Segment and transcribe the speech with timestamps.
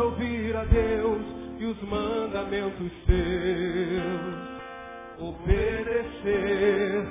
[0.00, 1.22] ouvir a Deus
[1.58, 4.50] e os mandamentos seus.
[5.18, 7.06] Obedecer.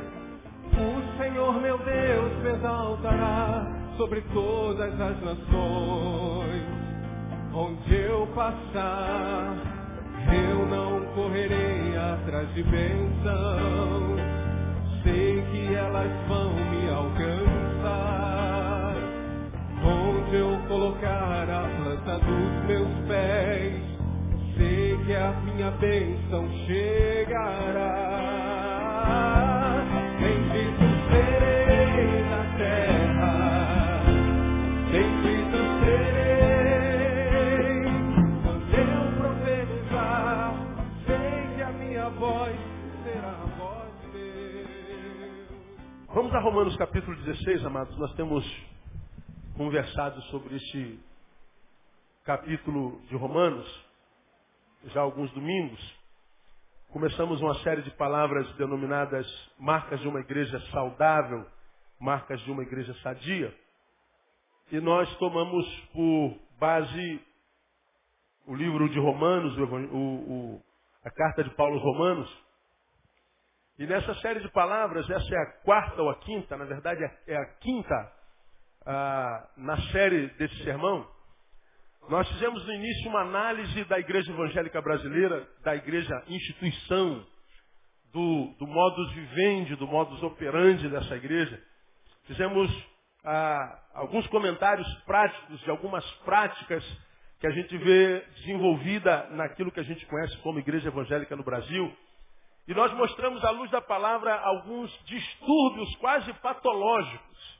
[0.73, 3.67] O Senhor meu Deus me exaltará
[3.97, 6.63] sobre todas as nações.
[7.53, 9.55] Onde eu passar,
[10.31, 14.15] eu não correrei atrás de bênção.
[15.03, 16.68] Sei que elas vão
[20.89, 23.73] colocar a planta dos meus pés,
[24.57, 27.95] sei que a minha bênção chegará.
[30.19, 34.03] Bendito serei na terra,
[34.91, 37.83] bendito serei.
[38.43, 40.53] Quando eu profetizar,
[41.05, 42.55] sei que a minha voz
[43.03, 45.49] será a voz de Deus.
[46.15, 47.95] Vamos a Romanos capítulo 16, amados.
[47.97, 48.43] Nós temos
[49.59, 50.97] conversado sobre este
[52.23, 53.67] capítulo de Romanos
[54.85, 55.99] já alguns domingos.
[56.93, 59.27] Começamos uma série de palavras denominadas
[59.59, 61.45] marcas de uma igreja saudável,
[61.99, 63.53] marcas de uma igreja sadia.
[64.71, 67.21] E nós tomamos por base
[68.47, 70.63] o livro de Romanos, o, o-
[71.03, 72.43] a carta de Paulo aos Romanos.
[73.77, 77.35] E nessa série de palavras, essa é a quarta ou a quinta, na verdade é
[77.35, 78.18] a quinta
[78.91, 81.07] ah, na série desse sermão.
[82.09, 87.23] Nós fizemos no início uma análise da igreja evangélica brasileira, da igreja instituição,
[88.11, 91.61] do, do modus vivendi, do modus operandi dessa igreja.
[92.25, 92.71] Fizemos
[93.23, 96.83] ah, alguns comentários práticos de algumas práticas
[97.39, 101.95] que a gente vê desenvolvida naquilo que a gente conhece como igreja evangélica no Brasil.
[102.67, 107.58] E nós mostramos à luz da palavra alguns distúrbios quase patológicos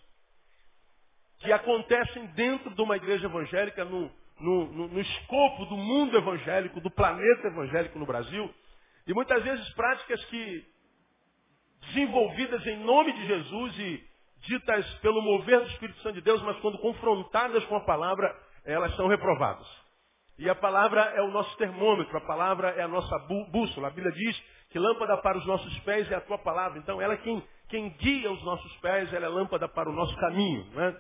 [1.40, 6.82] que acontecem dentro de uma igreja evangélica, no, no, no- no escopo do mundo evangélico,
[6.82, 8.54] do planeta evangélico no Brasil,
[9.08, 10.66] e muitas vezes práticas que,
[11.88, 14.04] desenvolvidas em nome de Jesus e
[14.48, 18.34] ditas pelo mover do Espírito Santo de Deus, mas quando confrontadas com a palavra,
[18.66, 19.68] elas são reprovadas.
[20.38, 23.88] E a palavra é o nosso termômetro, a palavra é a nossa bú- bússola.
[23.88, 26.80] A Bíblia diz que lâmpada para os nossos pés é a tua palavra.
[26.80, 30.16] Então ela é quem, quem guia os nossos pés, ela é lâmpada para o nosso
[30.16, 30.66] caminho.
[30.74, 30.96] né?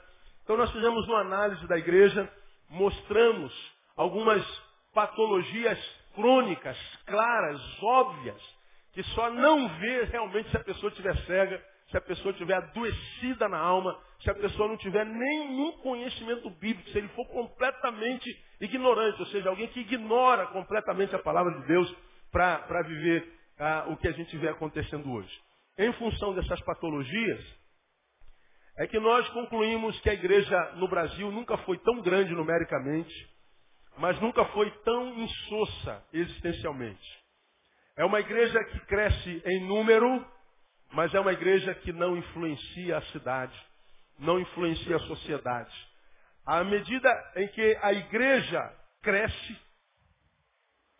[0.49, 2.27] Então nós fizemos uma análise da igreja,
[2.71, 3.53] mostramos
[3.95, 4.43] algumas
[4.95, 5.77] patologias
[6.15, 8.41] crônicas, claras, óbvias,
[8.91, 13.47] que só não vê realmente se a pessoa estiver cega, se a pessoa estiver adoecida
[13.47, 18.27] na alma, se a pessoa não tiver nenhum conhecimento bíblico, se ele for completamente
[18.59, 21.95] ignorante, ou seja, alguém que ignora completamente a palavra de Deus
[22.31, 25.29] para viver ah, o que a gente vê acontecendo hoje.
[25.77, 27.58] Em função dessas patologias,
[28.79, 33.13] é que nós concluímos que a igreja no Brasil nunca foi tão grande numericamente,
[33.97, 37.19] mas nunca foi tão insossa existencialmente.
[37.97, 40.25] É uma igreja que cresce em número,
[40.93, 43.53] mas é uma igreja que não influencia a cidade,
[44.17, 45.75] não influencia a sociedade.
[46.45, 49.59] À medida em que a igreja cresce,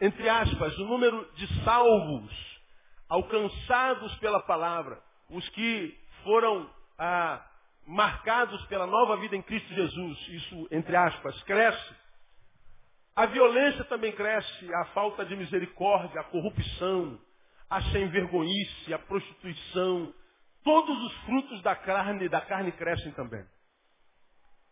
[0.01, 2.59] entre aspas, o número de salvos
[3.07, 7.49] alcançados pela palavra, os que foram ah,
[7.88, 11.95] marcados pela nova vida em Cristo Jesus, isso, entre aspas, cresce.
[13.16, 17.19] A violência também cresce, a falta de misericórdia, a corrupção,
[17.69, 20.13] a sem-vergonhice, a prostituição,
[20.63, 23.45] todos os frutos da carne, da carne crescem também.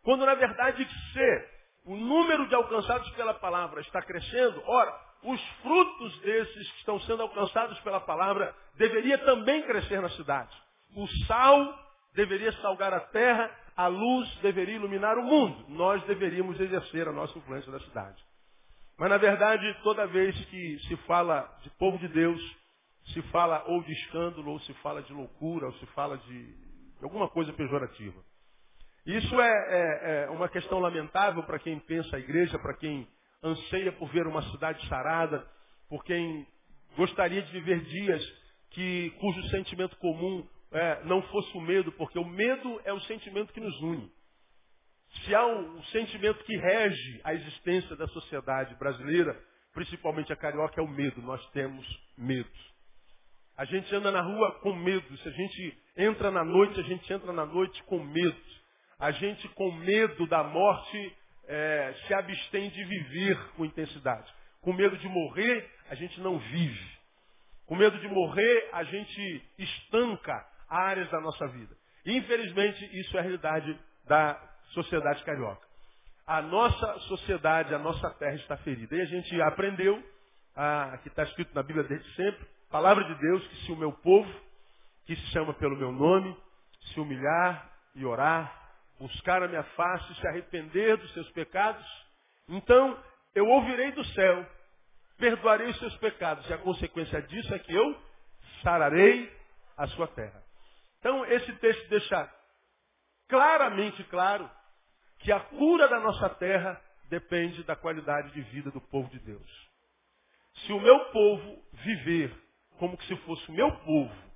[0.03, 6.19] Quando na verdade se o número de alcançados pela palavra está crescendo, ora, os frutos
[6.19, 10.55] desses que estão sendo alcançados pela palavra deveria também crescer na cidade.
[10.95, 11.86] O sal
[12.17, 15.65] deveria salgar a terra, a luz deveria iluminar o mundo.
[15.69, 18.21] Nós deveríamos exercer a nossa influência na cidade.
[18.97, 22.41] Mas na verdade, toda vez que se fala de povo de Deus,
[23.13, 26.55] se fala ou de escândalo, ou se fala de loucura, ou se fala de,
[27.03, 28.19] alguma coisa pejorativa.
[29.05, 33.07] Isso é, é- é uma questão lamentável para quem pensa a igreja, para quem
[33.43, 35.47] anseia por ver uma cidade sarada,
[35.87, 36.47] por quem
[36.97, 38.23] gostaria de viver dias
[38.71, 43.53] que, cujo sentimento comum é, não fosse o medo, porque o medo é o sentimento
[43.53, 44.11] que nos une.
[45.23, 49.37] Se há um, sentimento que rege a existência da sociedade brasileira,
[49.73, 51.21] principalmente a carioca, é o medo.
[51.21, 51.85] Nós temos
[52.17, 52.49] medo.
[53.55, 55.17] A gente anda na rua com medo.
[55.17, 58.41] Se a gente entra na noite, a gente entra na noite com medo.
[58.99, 61.17] A gente, com medo da morte,
[61.47, 64.31] eh, se abstém de viver com intensidade.
[64.61, 66.97] Com medo de morrer, a gente não vive.
[67.65, 71.75] Com medo de morrer, a gente estanca áreas da nossa vida.
[72.05, 73.77] Infelizmente, isso é a realidade
[74.07, 74.39] da
[74.73, 75.65] sociedade carioca.
[76.25, 78.93] a nossa sociedade, a nossa terra está ferida.
[78.95, 80.03] E a gente aprendeu,
[80.55, 83.93] a, que está escrito na Bíblia desde sempre, palavra de Deus, que se o meu
[83.93, 84.29] povo,
[85.05, 86.35] que se chama pelo meu nome,
[86.91, 88.53] se humilhar e orar,
[88.99, 91.85] buscar a minha face, se arrepender dos seus pecados,
[92.49, 93.01] então
[93.33, 94.45] eu ouvirei do céu,
[95.17, 97.97] perdoarei os seus pecados, e a consequência disso é que eu
[98.63, 99.31] sararei
[99.77, 100.43] a sua terra.
[100.99, 102.33] Então esse texto deixa
[103.27, 104.49] claramente claro
[105.19, 109.69] que a cura da nossa terra depende da qualidade de vida do povo de Deus.
[110.65, 112.33] Se o meu povo viver
[112.77, 114.27] como se fosse o meu povo,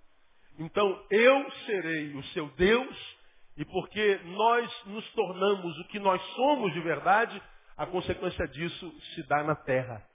[0.59, 3.17] então eu serei o seu Deus,
[3.57, 7.41] e porque nós nos tornamos o que nós somos de verdade,
[7.75, 10.05] a consequência disso se dá na terra.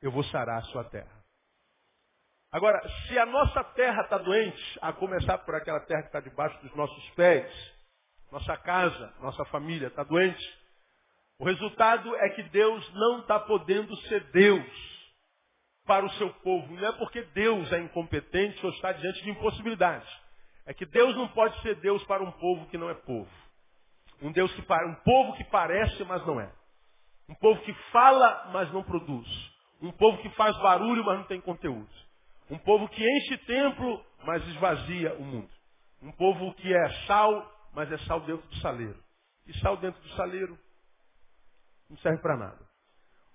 [0.00, 1.21] Eu vou sarar a sua terra.
[2.52, 6.60] Agora, se a nossa terra está doente, a começar por aquela terra que está debaixo
[6.60, 7.50] dos nossos pés,
[8.30, 10.62] nossa casa, nossa família está doente.
[11.38, 15.02] O resultado é que Deus não está podendo ser Deus
[15.86, 16.74] para o seu povo.
[16.74, 20.08] Não é porque Deus é incompetente ou está diante de impossibilidades.
[20.66, 23.30] É que Deus não pode ser Deus para um povo que não é povo.
[24.20, 26.52] Um Deus que um povo que parece, mas não é.
[27.28, 29.26] Um povo que fala, mas não produz.
[29.80, 31.90] Um povo que faz barulho, mas não tem conteúdo.
[32.52, 35.50] Um povo que enche templo, mas esvazia o mundo.
[36.02, 39.02] Um povo que é sal, mas é sal dentro do saleiro.
[39.46, 40.58] E sal dentro do saleiro
[41.88, 42.68] não serve para nada.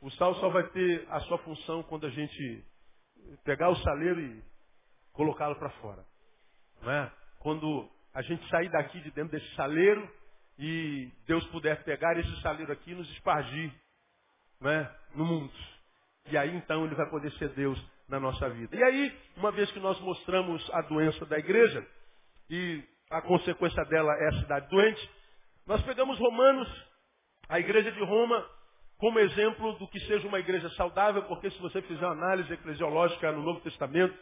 [0.01, 2.63] O sal só vai ter a sua função quando a gente
[3.43, 4.43] pegar o saleiro e
[5.13, 6.05] colocá-lo para fora.
[6.83, 7.11] Não é?
[7.39, 10.07] Quando a gente sair daqui de dentro desse saleiro
[10.59, 13.73] e Deus puder pegar esse saleiro aqui e nos espargir
[14.61, 14.95] é?
[15.15, 15.51] no mundo.
[16.27, 18.75] E aí então ele vai poder ser Deus na nossa vida.
[18.75, 21.85] E aí, uma vez que nós mostramos a doença da igreja,
[22.49, 25.09] e a consequência dela é a cidade doente.
[25.65, 26.67] Nós pegamos Romanos,
[27.49, 28.45] a igreja de Roma,
[28.97, 33.31] como exemplo do que seja uma igreja saudável, porque se você fizer uma análise eclesiológica
[33.31, 34.17] no Novo Testamento,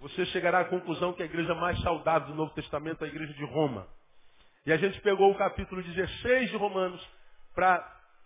[0.00, 3.32] você chegará à conclusão que a igreja mais saudável do Novo Testamento é a igreja
[3.34, 3.86] de Roma.
[4.66, 7.06] E a gente pegou o capítulo 16 de Romanos
[7.54, 7.78] para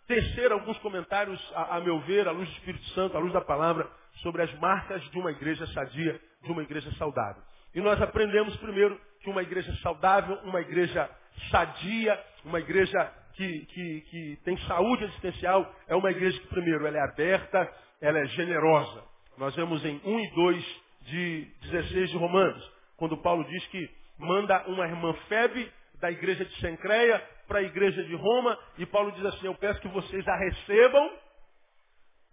[0.06, 3.40] tecer alguns comentários, a, a, meu ver, à luz do Espírito Santo, à luz da
[3.40, 7.42] palavra, sobre as marcas de uma igreja sadia, de uma igreja saudável.
[7.74, 11.10] E nós aprendemos primeiro que uma igreja saudável, uma igreja
[11.50, 16.96] sadia, uma igreja que, que, que tem saúde existencial, é uma igreja que, primeiro, ela
[16.96, 19.02] é aberta, ela é generosa.
[19.36, 24.64] Nós vemos em 1 e 2 de 16 de Romanos, quando Paulo diz que manda
[24.68, 25.70] uma irmã Febe
[26.00, 29.80] da igreja de Sencreia para a igreja de Roma, e Paulo diz assim, eu peço
[29.80, 31.10] que vocês a recebam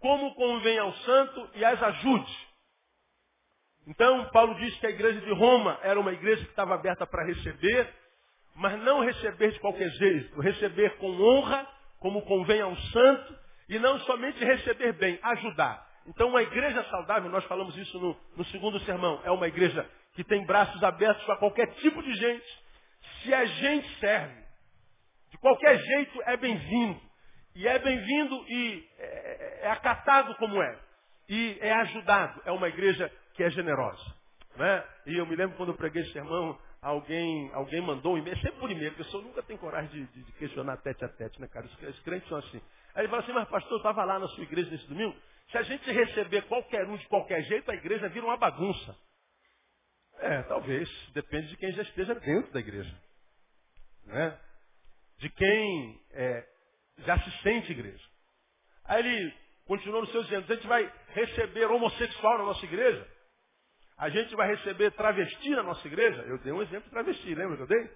[0.02, 2.52] como convém ao santo e as ajude.
[3.86, 7.24] Então, Paulo diz que a igreja de Roma era uma igreja que estava aberta para
[7.24, 7.88] receber,
[8.54, 11.66] mas não receber de qualquer jeito, receber com honra,
[12.00, 13.38] como convém a um santo,
[13.68, 15.86] e não somente receber bem, ajudar.
[16.06, 20.24] Então, uma igreja saudável, nós falamos isso no, no segundo sermão, é uma igreja que
[20.24, 22.62] tem braços abertos para qualquer tipo de gente.
[23.22, 24.42] Se a gente serve,
[25.30, 27.00] de qualquer jeito é bem-vindo.
[27.54, 30.78] E é bem-vindo e é, é, é acatado como é.
[31.28, 32.40] E é ajudado.
[32.44, 34.02] É uma igreja que é generosa.
[34.56, 34.84] Né?
[35.06, 38.58] E eu me lembro quando eu preguei esse sermão, alguém, alguém mandou um e-mail, sempre
[38.58, 41.48] por e-mail, a pessoa nunca tem coragem de, de, de, questionar tete a tete, né,
[41.48, 41.66] cara?
[41.66, 42.60] Os, os crentes são assim.
[42.94, 45.16] Aí ele fala assim, mas pastor, eu estava lá na sua igreja nesse domingo,
[45.50, 48.96] se a gente receber qualquer um de qualquer jeito, a igreja vira uma bagunça.
[50.18, 52.94] É, talvez, depende de quem já esteja dentro da igreja.
[54.04, 54.38] Né?
[55.18, 56.51] De quem é,
[56.98, 58.04] já se sente igreja.
[58.84, 59.34] Aí ele
[59.64, 63.06] continuou nos seus dizendo, a gente vai receber homossexual na nossa igreja?
[63.96, 66.22] A gente vai receber travesti na nossa igreja?
[66.22, 67.90] Eu dei um exemplo de travesti, lembra que eu dei?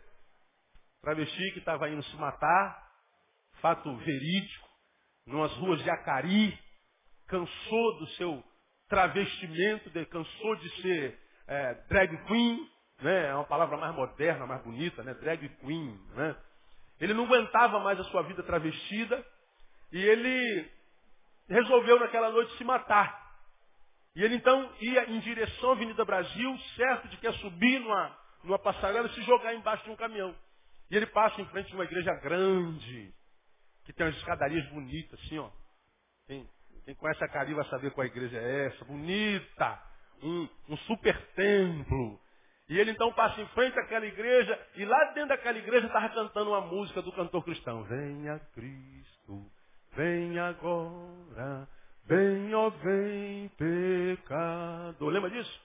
[1.03, 2.87] Travesti que estava indo se matar,
[3.61, 4.69] fato verídico,
[5.27, 6.57] nas ruas de Acari,
[7.27, 8.45] cansou do seu
[8.89, 12.71] travestimento, cansou de ser é, drag queen,
[13.03, 13.29] né?
[13.29, 15.15] é uma palavra mais moderna, mais bonita, né?
[15.15, 15.99] drag queen.
[16.15, 16.37] Né?
[17.01, 19.25] Ele não aguentava mais a sua vida travestida
[19.93, 20.71] e ele
[21.49, 23.25] resolveu naquela noite se matar.
[24.15, 28.19] E ele então ia em direção à Avenida Brasil, certo de que ia subir numa,
[28.43, 30.35] numa passarela e se jogar embaixo de um caminhão.
[30.91, 33.13] E ele passa em frente de uma igreja grande,
[33.85, 35.51] que tem umas escadarias bonitas, assim, ó.
[36.27, 36.49] Quem,
[36.97, 39.83] conhece a Cari vai saber qual igreja é essa, bonita,
[40.23, 42.19] um, um super templo.
[42.69, 46.51] E ele então passa em frente àquela igreja, e lá dentro daquela igreja estava cantando
[46.51, 47.85] uma música do cantor cristão.
[47.85, 49.47] Venha Cristo,
[49.95, 51.69] vem agora,
[52.09, 55.11] Vem, ó, vem, pecador.
[55.11, 55.61] Lembra disso?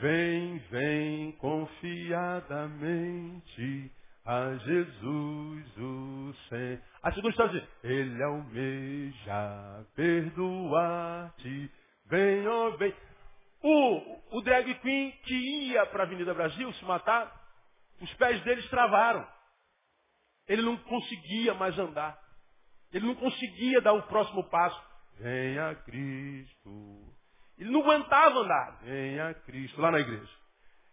[0.00, 3.90] Vem, vem confiadamente
[4.26, 6.78] a Jesus o Senhor.
[7.02, 11.70] A segunda história diz, Ele almeja perdoar-te,
[12.10, 12.94] vem, ó, vem.
[13.66, 17.32] O, o drag queen que ia para a Avenida Brasil se matar,
[17.98, 19.26] os pés deles travaram.
[20.46, 22.18] Ele não conseguia mais andar.
[22.92, 24.78] Ele não conseguia dar o próximo passo.
[25.18, 27.14] Venha Cristo.
[27.56, 28.80] Ele não aguentava andar.
[28.82, 30.32] Venha Cristo, lá na igreja.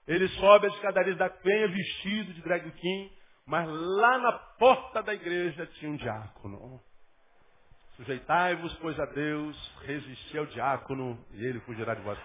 [0.08, 3.12] Ele sobe as escadarias da penha vestido de drag queen,
[3.46, 6.82] mas lá na porta da igreja tinha um diácono.
[7.98, 12.18] Sujeitai-vos, pois a Deus, resisti ao diácono e ele fugirá de vós.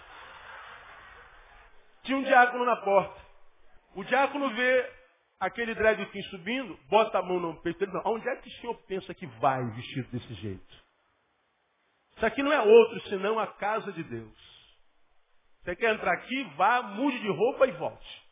[2.06, 3.20] Tinha um diácono na porta.
[3.94, 4.92] O diácono vê
[5.40, 5.74] aquele
[6.06, 7.92] queen subindo, bota a mão no peito dele.
[8.04, 10.86] Onde é que o senhor pensa que vai vestido desse jeito?
[12.16, 14.56] Isso aqui não é outro senão a casa de Deus.
[15.62, 16.44] Você quer entrar aqui?
[16.56, 18.22] Vá, mude de roupa e volte.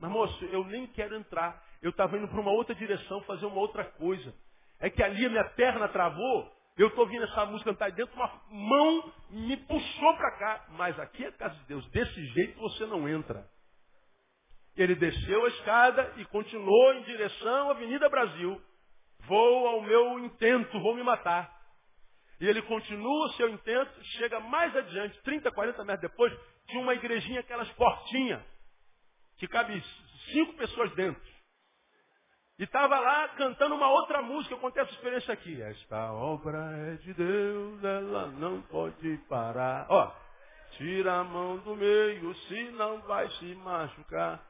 [0.00, 1.62] Mas moço, eu nem quero entrar.
[1.82, 4.34] Eu estava indo para uma outra direção, fazer uma outra coisa.
[4.80, 6.50] É que ali a minha perna travou.
[6.76, 10.66] Eu estou ouvindo essa música cantar dentro, uma mão me puxou para cá.
[10.70, 11.86] Mas aqui é a casa de Deus.
[11.90, 13.46] Desse jeito você não entra.
[14.74, 18.60] Ele desceu a escada e continuou em direção à Avenida Brasil.
[19.26, 21.60] Vou ao meu intento, vou me matar.
[22.40, 26.32] E ele continua o seu intento, chega mais adiante, 30, 40 metros depois,
[26.66, 28.42] de uma igrejinha, aquelas portinhas,
[29.36, 29.80] que cabe
[30.32, 31.22] cinco pessoas dentro.
[32.62, 35.60] E estava lá cantando uma outra música, eu contei essa experiência aqui.
[35.60, 36.58] Esta obra
[36.92, 39.84] é de Deus, ela não pode parar.
[39.88, 40.12] Ó,
[40.76, 44.40] tira a mão do meio, se não vai se machucar.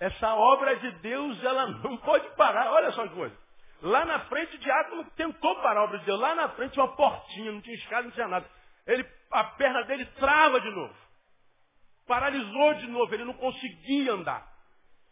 [0.00, 2.72] Essa obra é de Deus, ela não pode parar.
[2.72, 3.36] Olha só que coisa.
[3.82, 6.18] Lá na frente o diácono tentou parar a obra de Deus.
[6.18, 8.48] Lá na frente uma portinha, não tinha escada, não tinha nada.
[8.86, 10.94] Ele, a perna dele trava de novo.
[12.06, 14.49] Paralisou de novo, ele não conseguia andar.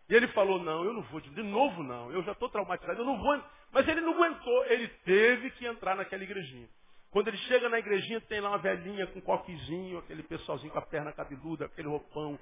[0.09, 3.05] E ele falou, não, eu não vou, de novo não, eu já estou traumatizado, eu
[3.05, 3.43] não vou.
[3.71, 6.69] Mas ele não aguentou, ele teve que entrar naquela igrejinha.
[7.11, 10.83] Quando ele chega na igrejinha, tem lá uma velhinha com coquezinho, aquele pessoalzinho com a
[10.83, 12.39] perna cabeluda, aquele roupão,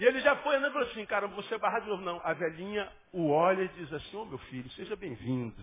[0.00, 2.02] e ele já foi andando e falou assim, cara, você barrar de novo.
[2.02, 5.62] Não, a velhinha o olha e diz assim, ô oh, meu filho, seja bem-vindo.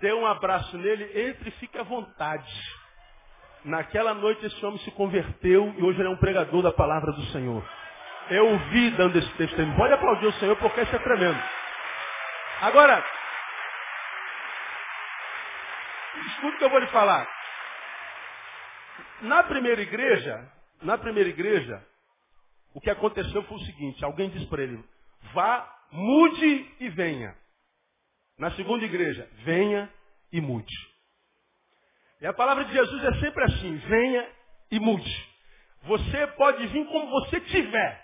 [0.00, 2.52] Deu um abraço nele, entre e fique à vontade.
[3.64, 7.22] Naquela noite esse homem se converteu e hoje ele é um pregador da palavra do
[7.26, 7.64] Senhor.
[8.30, 9.76] Eu vi dando esse testemunho.
[9.76, 11.42] Pode aplaudir o Senhor porque isso é tremendo.
[12.60, 13.04] Agora,
[16.26, 17.28] escute o que eu vou lhe falar.
[19.22, 20.50] Na primeira igreja,
[20.82, 21.84] na primeira igreja,
[22.74, 24.82] o que aconteceu foi o seguinte: alguém disse para ele,
[25.32, 27.36] vá, mude e venha.
[28.38, 29.92] Na segunda igreja, venha
[30.32, 30.74] e mude.
[32.20, 34.28] E a palavra de Jesus é sempre assim: venha
[34.70, 35.34] e mude.
[35.82, 38.03] Você pode vir como você tiver.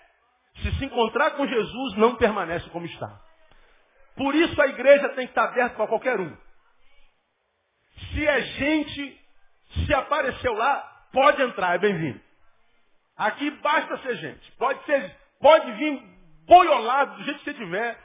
[0.57, 3.19] Se se encontrar com Jesus, não permanece como está.
[4.15, 6.35] Por isso a igreja tem que estar aberta para qualquer um.
[8.13, 9.21] Se é gente,
[9.85, 12.19] se apareceu lá, pode entrar, é bem-vindo.
[13.17, 14.51] Aqui basta ser gente.
[14.53, 16.03] Pode ser, pode vir
[16.45, 17.97] boiolado do jeito que você tiver.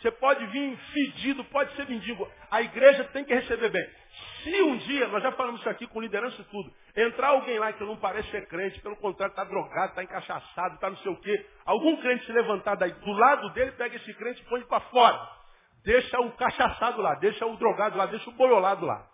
[0.00, 2.28] Você pode vir fedido, pode ser mendigo.
[2.50, 4.01] A igreja tem que receber bem.
[4.42, 7.72] Se um dia, nós já falamos isso aqui com liderança e tudo, entrar alguém lá
[7.72, 11.16] que não parece ser crente, pelo contrário, está drogado, está encaixaçado, está não sei o
[11.16, 14.80] quê, algum crente se levantar daí, do lado dele, pega esse crente e põe para
[14.80, 15.28] fora.
[15.84, 19.08] Deixa o cachaçado lá, deixa o drogado lá, deixa o boiolado lá.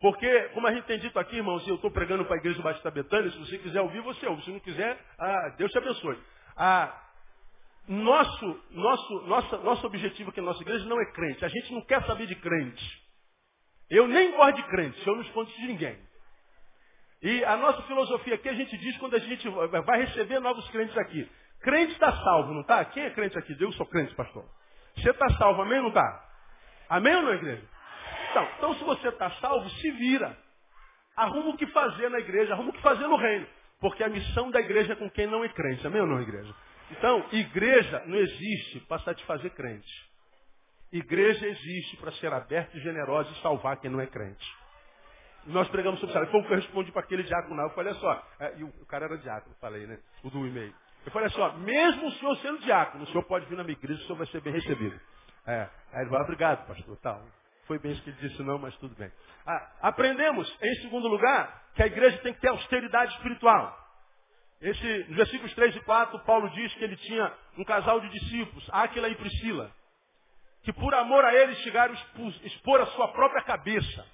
[0.00, 2.62] Porque, como a gente tem dito aqui, irmãos, eu estou pregando para a igreja do
[2.62, 4.42] Batista Betânia, se você quiser ouvir, você ouve.
[4.42, 6.18] Se não quiser, ah, Deus te abençoe.
[6.56, 7.02] Ah,
[7.88, 11.44] nosso, nosso, nosso, nosso objetivo aqui na nossa igreja não é crente.
[11.44, 13.05] A gente não quer saber de crente.
[13.90, 15.98] Eu nem gosto de crente, eu não escondo de ninguém.
[17.22, 20.96] E a nossa filosofia aqui, a gente diz quando a gente vai receber novos crentes
[20.98, 21.28] aqui.
[21.60, 22.84] Crente está salvo, não está?
[22.84, 23.56] Quem é crente aqui?
[23.58, 24.44] Eu sou crente, pastor.
[24.96, 26.24] Você está salvo, amém ou não está?
[26.88, 27.62] Amém ou não, igreja?
[28.30, 30.36] Então, então se você está salvo, se vira.
[31.16, 33.46] Arruma o que fazer na igreja, arruma o que fazer no reino.
[33.80, 35.86] Porque a missão da igreja é com quem não é crente.
[35.86, 36.54] Amém ou não, igreja?
[36.90, 40.05] Então, igreja não existe para satisfazer crente.
[40.92, 44.46] Igreja existe para ser aberta e generosa e salvar quem não é crente.
[45.46, 46.30] nós pregamos sobre isso.
[46.30, 47.64] Foi o que eu respondi para aquele diácono lá.
[47.64, 49.98] Eu falei só, é, e o, cara era diácono, falei, né?
[50.22, 50.74] O do e-mail.
[51.04, 54.00] Eu falei só, mesmo o senhor sendo diácono, o senhor pode vir na minha igreja,
[54.00, 54.98] o senhor vai ser bem recebido.
[55.46, 55.68] É.
[55.92, 56.96] Aí ele falou, obrigado, pastor.
[56.98, 57.22] Tal.
[57.66, 59.10] Foi bem isso que ele disse, não, mas tudo bem.
[59.46, 63.76] Ah, aprendemos, em segundo lugar, que a igreja tem que ter austeridade espiritual.
[64.60, 68.68] Esse, nos versículos 3 e 4, Paulo diz que ele tinha um casal de discípulos,
[68.72, 69.70] Áquila e Priscila,
[70.66, 74.04] que por amor a eles chegaram a expor a sua própria cabeça.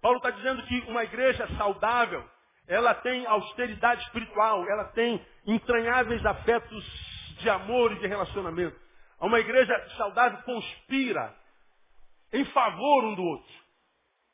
[0.00, 2.26] Paulo está dizendo que uma igreja saudável,
[2.66, 8.80] ela tem austeridade espiritual, ela tem entranháveis afetos de amor e de relacionamento.
[9.20, 11.36] Uma igreja saudável conspira
[12.32, 13.52] em favor um do outro.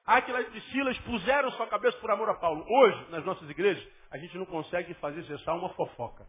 [0.07, 2.65] Aquila e Silas puseram sua cabeça por amor a Paulo.
[2.65, 6.25] Hoje, nas nossas igrejas, a gente não consegue fazer cessar uma fofoca.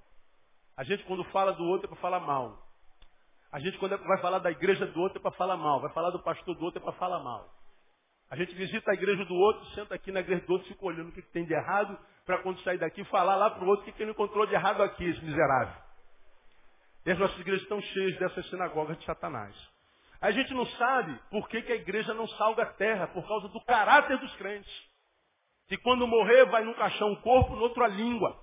[0.75, 2.68] A gente, quando fala do outro, é para falar mal.
[3.51, 5.81] A gente, quando é, vai falar da igreja do outro, é para falar mal.
[5.81, 7.49] Vai falar do pastor do outro, é para falar mal.
[8.29, 11.09] A gente visita a igreja do outro, senta aqui na igreja do outro, fica olhando
[11.09, 13.93] o que, tem de errado, para quando sair daqui falar lá para o outro o
[13.93, 15.81] que, ele encontrou de errado aqui, esse miserável.
[17.05, 19.55] E as nossas igrejas estão cheias dessas sinagogas de Satanás.
[20.21, 23.47] A gente não sabe por que, que a igreja não salga a terra, por causa
[23.47, 24.71] do caráter dos crentes.
[25.67, 28.37] Que quando morrer vai num caixão o corpo, no outro a língua.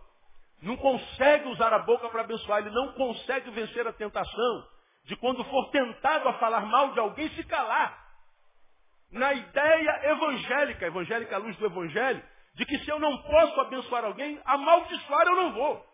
[0.63, 4.76] Não consegue usar a boca para abençoar, ele não consegue vencer a tentação
[5.07, 8.05] de quando for tentado a falar mal de alguém se calar.
[9.11, 12.23] Na ideia evangélica, evangélica à luz do evangelho,
[12.55, 15.87] de que se eu não posso abençoar alguém, amaldiçoar eu não vou.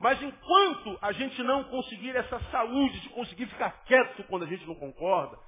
[0.00, 4.66] Mas enquanto a gente não conseguir essa saúde de conseguir ficar quieto quando a gente
[4.66, 5.38] não concorda,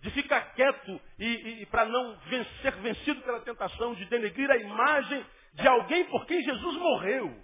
[0.00, 2.18] de ficar quieto e, e, e para não
[2.62, 7.36] ser vencido pela tentação de denegrir a imagem de alguém por quem Jesus morreu,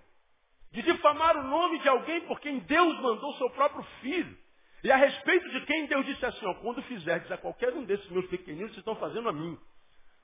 [0.70, 4.41] de difamar o nome de alguém por quem Deus mandou seu próprio filho,
[4.84, 8.08] e a respeito de quem Deus disse assim, ó, quando fizerdes a qualquer um desses
[8.10, 9.56] meus pequeninos, vocês estão fazendo a mim.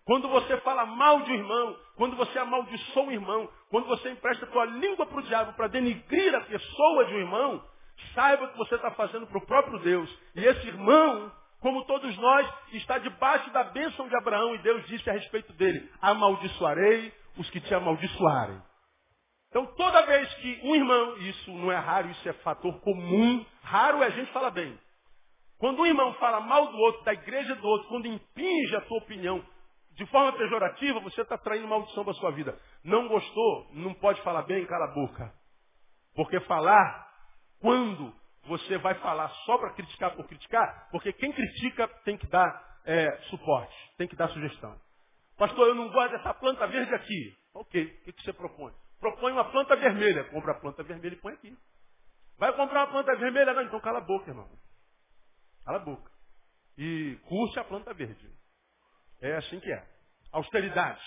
[0.05, 4.47] Quando você fala mal de um irmão, quando você amaldiçoa um irmão, quando você empresta
[4.47, 7.65] tua língua para o diabo para denigrir a pessoa de um irmão,
[8.15, 10.19] saiba que você está fazendo para o próprio Deus.
[10.35, 15.09] E esse irmão, como todos nós, está debaixo da bênção de Abraão e Deus disse
[15.11, 18.61] a respeito dele, amaldiçoarei os que te amaldiçoarem.
[19.49, 24.03] Então toda vez que um irmão, isso não é raro, isso é fator comum, raro
[24.03, 24.79] é a gente falar bem.
[25.59, 28.99] Quando um irmão fala mal do outro, da igreja do outro, quando impinge a tua
[28.99, 29.45] opinião,
[29.93, 32.57] de forma pejorativa, você está traindo maldição para a sua vida.
[32.85, 33.69] Não gostou?
[33.73, 34.65] Não pode falar bem?
[34.67, 35.35] Cala a boca.
[36.15, 37.09] Porque falar,
[37.61, 38.15] quando
[38.47, 43.11] você vai falar só para criticar por criticar, porque quem critica tem que dar é,
[43.29, 44.75] suporte, tem que dar sugestão.
[45.37, 47.37] Pastor, eu não gosto dessa planta verde aqui.
[47.55, 48.73] Ok, o que, que você propõe?
[49.01, 50.25] Propõe uma planta vermelha.
[50.25, 51.57] Compra a planta vermelha e põe aqui.
[52.39, 53.53] Vai comprar uma planta vermelha?
[53.53, 54.49] Não, então cala a boca, irmão.
[55.65, 56.11] Cala a boca.
[56.77, 58.31] E curte a planta verde.
[59.21, 59.87] É assim que é.
[60.33, 61.03] Austeridade.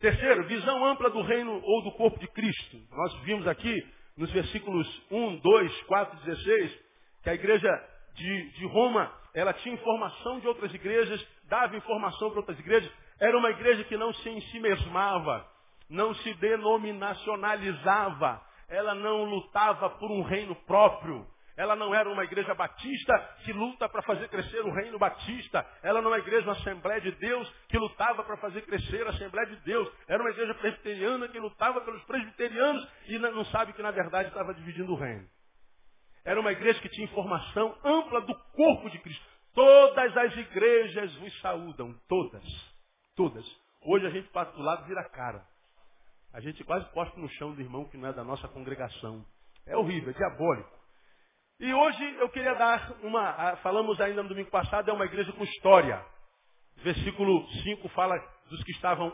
[0.00, 2.78] Terceiro, visão ampla do reino ou do corpo de Cristo.
[2.90, 3.74] Nós vimos aqui
[4.16, 6.80] nos versículos 1, 2, 4, 16,
[7.22, 7.68] que a igreja
[8.14, 12.90] de, de Roma, ela tinha informação de outras igrejas, dava informação para outras igrejas.
[13.20, 15.46] Era uma igreja que não se ensimesmava,
[15.88, 21.26] não se denominacionalizava, ela não lutava por um reino próprio.
[21.56, 25.66] Ela não era uma igreja batista que luta para fazer crescer o reino batista.
[25.82, 29.10] Ela não é uma igreja, uma Assembleia de Deus que lutava para fazer crescer a
[29.10, 29.92] Assembleia de Deus.
[30.06, 34.54] Era uma igreja presbiteriana que lutava pelos presbiterianos e não sabe que na verdade estava
[34.54, 35.26] dividindo o reino.
[36.24, 39.26] Era uma igreja que tinha informação ampla do corpo de Cristo.
[39.52, 41.92] Todas as igrejas vos saúdam.
[42.08, 42.44] Todas.
[43.16, 43.44] Todas.
[43.82, 45.44] Hoje a gente passa do lado e vira cara.
[46.32, 49.24] A gente quase posta no chão do irmão que não é da nossa congregação.
[49.66, 50.78] É horrível, é diabólico.
[51.60, 55.42] E hoje eu queria dar uma, falamos ainda no domingo passado, é uma igreja com
[55.42, 56.04] história.
[56.76, 58.16] Versículo 5 fala
[58.48, 59.12] dos que estavam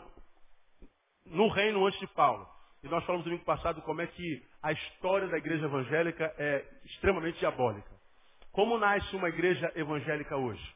[1.25, 2.47] no reino antes de Paulo.
[2.83, 6.63] E nós falamos no domingo passado como é que a história da igreja evangélica é
[6.85, 7.89] extremamente diabólica.
[8.51, 10.75] Como nasce uma igreja evangélica hoje?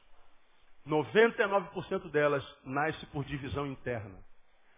[0.87, 4.17] 99% delas nasce por divisão interna.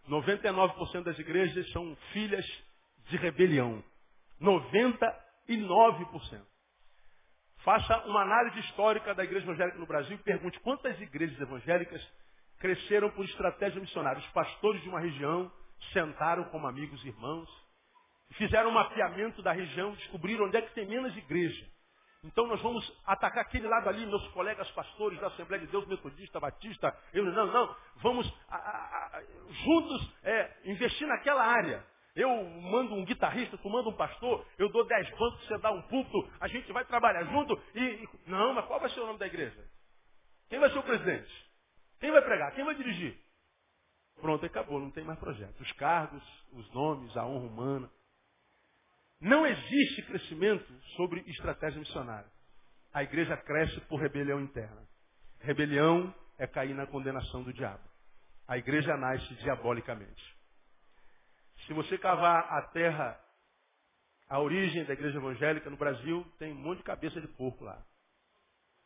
[0.10, 2.46] 99% das igrejas são filhas
[3.10, 3.84] de rebelião.
[4.42, 6.42] 99%.
[7.64, 12.02] Faça uma análise histórica da igreja evangélica no Brasil e pergunte quantas igrejas evangélicas
[12.60, 14.20] cresceram por estratégia missionária.
[14.20, 15.52] Os pastores de uma região
[15.94, 17.50] sentaram como amigos e irmãos,
[18.32, 21.66] fizeram um mapeamento da região, descobriram onde é que tem menos igreja.
[22.24, 26.40] Então nós vamos atacar aquele lado ali, meus colegas pastores da Assembleia de Deus, Metodista,
[26.40, 31.84] Batista, eu não, não, vamos a, a, a, juntos é, investir naquela área.
[32.16, 35.82] Eu mando um guitarrista, tu manda um pastor, eu dou dez bancos, você dá um
[35.84, 39.18] púlpito, a gente vai trabalhar junto e, e, Não, mas qual vai ser o nome
[39.18, 39.66] da igreja?
[40.50, 41.52] Quem vai ser o presidente?
[42.00, 42.54] Quem vai pregar?
[42.54, 43.18] Quem vai dirigir?
[44.20, 45.60] Pronto, acabou, não tem mais projeto.
[45.62, 47.92] Os cargos, os nomes, a honra humana.
[49.22, 52.30] Não existe crescimento sobre estratégia missionária.
[52.92, 54.82] A igreja cresce por rebelião interna.
[55.40, 57.84] Rebelião é cair na condenação do diabo.
[58.48, 60.36] A igreja nasce diabolicamente.
[61.68, 63.20] Se você cavar a terra,
[64.28, 67.80] a origem da igreja evangélica no Brasil, tem um monte de cabeça de porco lá.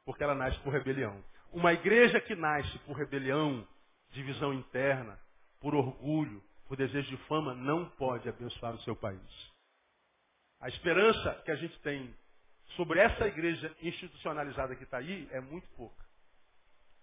[0.04, 1.24] Porque ela nasce por rebelião.
[1.54, 3.66] Uma igreja que nasce por rebelião,
[4.10, 5.18] divisão interna,
[5.62, 9.55] por orgulho, por desejo de fama, não pode abençoar o seu país.
[10.60, 12.14] A esperança que a gente tem
[12.76, 16.04] sobre essa igreja institucionalizada que está aí é muito pouca.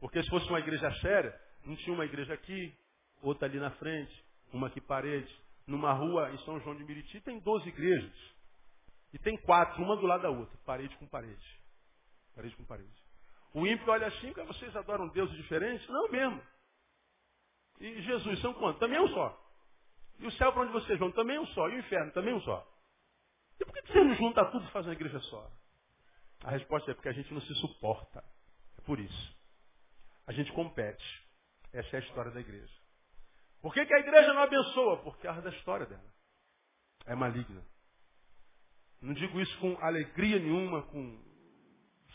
[0.01, 2.75] Porque se fosse uma igreja séria, não tinha uma igreja aqui,
[3.23, 5.33] outra ali na frente, uma aqui parede.
[5.67, 8.33] Numa rua em São João de Meriti tem 12 igrejas.
[9.13, 11.61] E tem quatro, uma do lado da outra, parede com parede.
[12.35, 12.91] Parede com parede.
[13.55, 15.87] O ímpio olha assim, porque vocês adoram deuses diferentes?
[15.89, 16.43] Não mesmo.
[17.79, 18.81] E Jesus são quantos?
[18.81, 19.39] Também um só.
[20.19, 21.13] E o céu para onde vocês vão?
[21.13, 21.69] Também um só.
[21.69, 22.13] E o inferno?
[22.13, 22.67] Também um só.
[23.63, 25.49] E por que você não junta tudo e faz uma igreja só?
[26.43, 28.25] A resposta é porque a gente não se suporta.
[28.77, 29.37] É por isso.
[30.27, 31.23] A gente compete.
[31.73, 32.73] Essa é a história da igreja.
[33.61, 34.97] Por que, que a igreja não abençoa?
[35.05, 36.13] Por causa da história dela.
[37.07, 37.63] É maligna.
[39.01, 41.23] Não digo isso com alegria nenhuma, com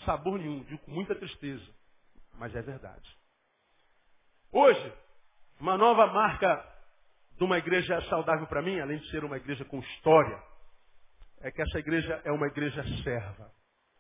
[0.04, 1.66] sabor nenhum, digo com muita tristeza.
[2.34, 3.18] Mas é verdade.
[4.52, 4.94] Hoje,
[5.62, 6.76] uma nova marca
[7.38, 10.44] de uma igreja saudável para mim, além de ser uma igreja com história,
[11.41, 13.52] é que essa igreja é uma igreja serva.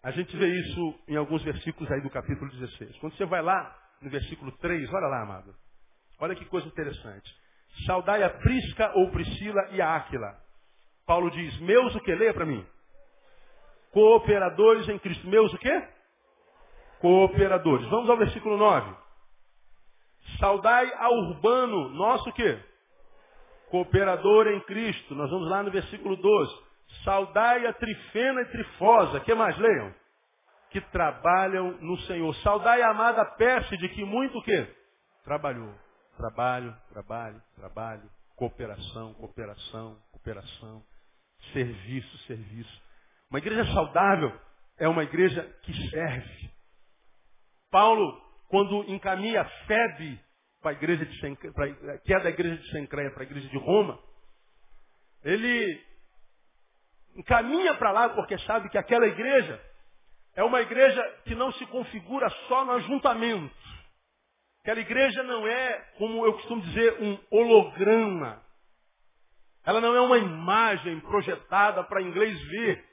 [0.03, 2.97] A gente vê isso em alguns versículos aí do capítulo 16.
[2.99, 5.53] Quando você vai lá no versículo 3, olha lá, amado.
[6.19, 7.35] Olha que coisa interessante.
[7.85, 10.35] Saudai a Prisca ou Priscila e a Áquila.
[11.05, 12.13] Paulo diz, meus o que?
[12.13, 12.65] Leia para mim.
[13.91, 15.27] Cooperadores em Cristo.
[15.27, 15.87] Meus o que?
[16.99, 17.87] Cooperadores.
[17.89, 18.95] Vamos ao versículo 9.
[20.39, 22.59] Saudai a Urbano, nosso o quê?
[23.69, 25.15] Cooperador em Cristo.
[25.15, 26.66] Nós vamos lá no versículo 12.
[27.03, 29.19] Saudai a Trifena e Trifosa.
[29.21, 29.93] que mais leiam?
[30.69, 32.33] Que trabalham no Senhor.
[32.37, 33.25] Saudai a amada
[33.77, 34.67] de que muito o quê?
[35.23, 35.73] Trabalhou.
[36.17, 40.83] Trabalho, trabalho, trabalho, cooperação, cooperação, cooperação,
[41.53, 42.81] serviço, serviço.
[43.29, 44.33] Uma igreja saudável
[44.79, 46.49] é uma igreja que serve.
[47.69, 50.19] Paulo, quando encaminha Febe
[50.61, 51.19] para a igreja de
[52.03, 53.99] que é da igreja de Sencreia para a igreja de Roma,
[55.23, 55.86] ele
[57.17, 59.61] encaminha para lá porque sabe que aquela igreja
[60.35, 63.55] é uma igreja que não se configura só no ajuntamento.
[64.61, 68.43] Aquela igreja não é, como eu costumo dizer, um holograma.
[69.65, 72.85] Ela não é uma imagem projetada para inglês ver.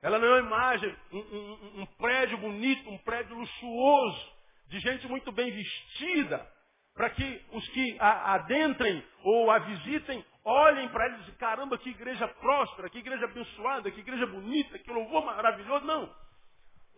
[0.00, 4.32] Ela não é uma imagem, um, um, um, prédio bonito, um prédio luxuoso,
[4.68, 6.48] de gente muito bem vestida,
[6.94, 11.90] para que os que a adentrem ou a visitem olhem para eles e caramba, que
[11.90, 15.84] igreja próspera, que igreja abençoada, que igreja bonita, que louvor maravilhoso.
[15.84, 16.14] Não.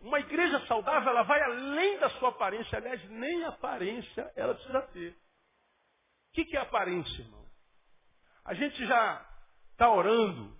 [0.01, 2.77] Uma igreja saudável, ela vai além da sua aparência.
[2.77, 5.11] Aliás, nem aparência ela precisa ter.
[5.11, 7.45] O que, que é aparência, irmão?
[8.45, 9.25] A gente já
[9.73, 10.55] está orando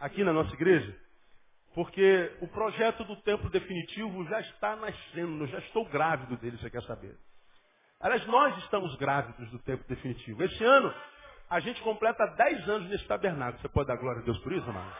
[0.00, 0.98] aqui na nossa igreja,
[1.74, 6.70] porque o projeto do tempo definitivo já está nascendo, eu já estou grávido dele, você
[6.70, 7.16] quer saber.
[8.00, 10.42] Aliás, nós estamos grávidos do tempo definitivo.
[10.42, 10.94] Esse ano,
[11.48, 13.60] a gente completa 10 anos nesse tabernáculo.
[13.60, 14.96] Você pode dar glória a Deus por isso, amado?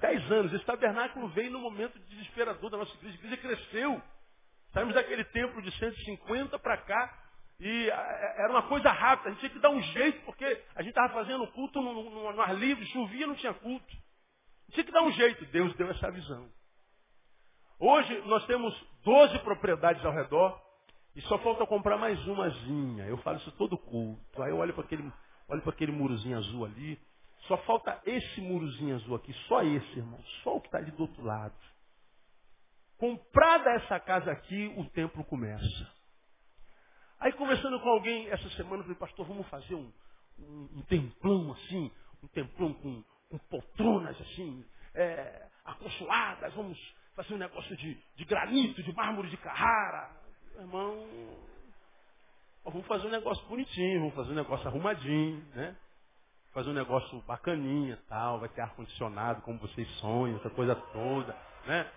[0.00, 0.52] Dez anos.
[0.52, 3.16] Esse tabernáculo veio num momento desesperador da nossa igreja.
[3.16, 4.02] A igreja cresceu.
[4.72, 7.18] Saímos daquele templo de 150 para cá.
[7.58, 9.28] E era uma coisa rápida.
[9.28, 12.32] A gente tinha que dar um jeito, porque a gente estava fazendo culto no, no,
[12.32, 13.96] no ar livre, chovia, não tinha culto.
[14.72, 15.44] Tinha que dar um jeito.
[15.46, 16.48] Deus deu essa visão.
[17.78, 18.74] Hoje nós temos
[19.04, 20.58] 12 propriedades ao redor
[21.14, 23.06] e só falta comprar mais umazinha.
[23.06, 24.42] Eu falo isso todo culto.
[24.42, 25.10] Aí eu olho para aquele,
[25.50, 26.98] olho para aquele murozinho azul ali.
[27.46, 30.22] Só falta esse murozinho azul aqui, só esse, irmão.
[30.42, 31.54] Só o que está ali do outro lado.
[32.96, 35.92] Comprada essa casa aqui, o templo começa.
[37.18, 39.92] Aí conversando com alguém essa semana, eu falei, pastor, vamos fazer um,
[40.38, 41.90] um, um templão assim,
[42.22, 46.78] um templão com, com poltronas assim, é, acolchoadas, vamos
[47.14, 50.10] fazer um negócio de, de granito, de mármore de Carrara.
[50.58, 51.06] Irmão,
[52.64, 55.76] vamos fazer um negócio bonitinho, vamos fazer um negócio arrumadinho, né?
[56.52, 61.88] fazer um negócio bacaninha, tal, vai ter ar-condicionado, como vocês sonham, essa coisa toda, né?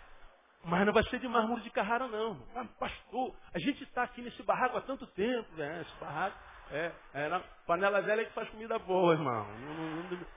[0.66, 2.38] Mas não vai ser de mármore de Carrara, não.
[2.56, 5.82] Ah, pastor, a gente está aqui nesse barraco há tanto tempo, né?
[5.82, 6.38] Esse barraco
[6.72, 9.46] é, é na panela velha que faz comida boa, irmão.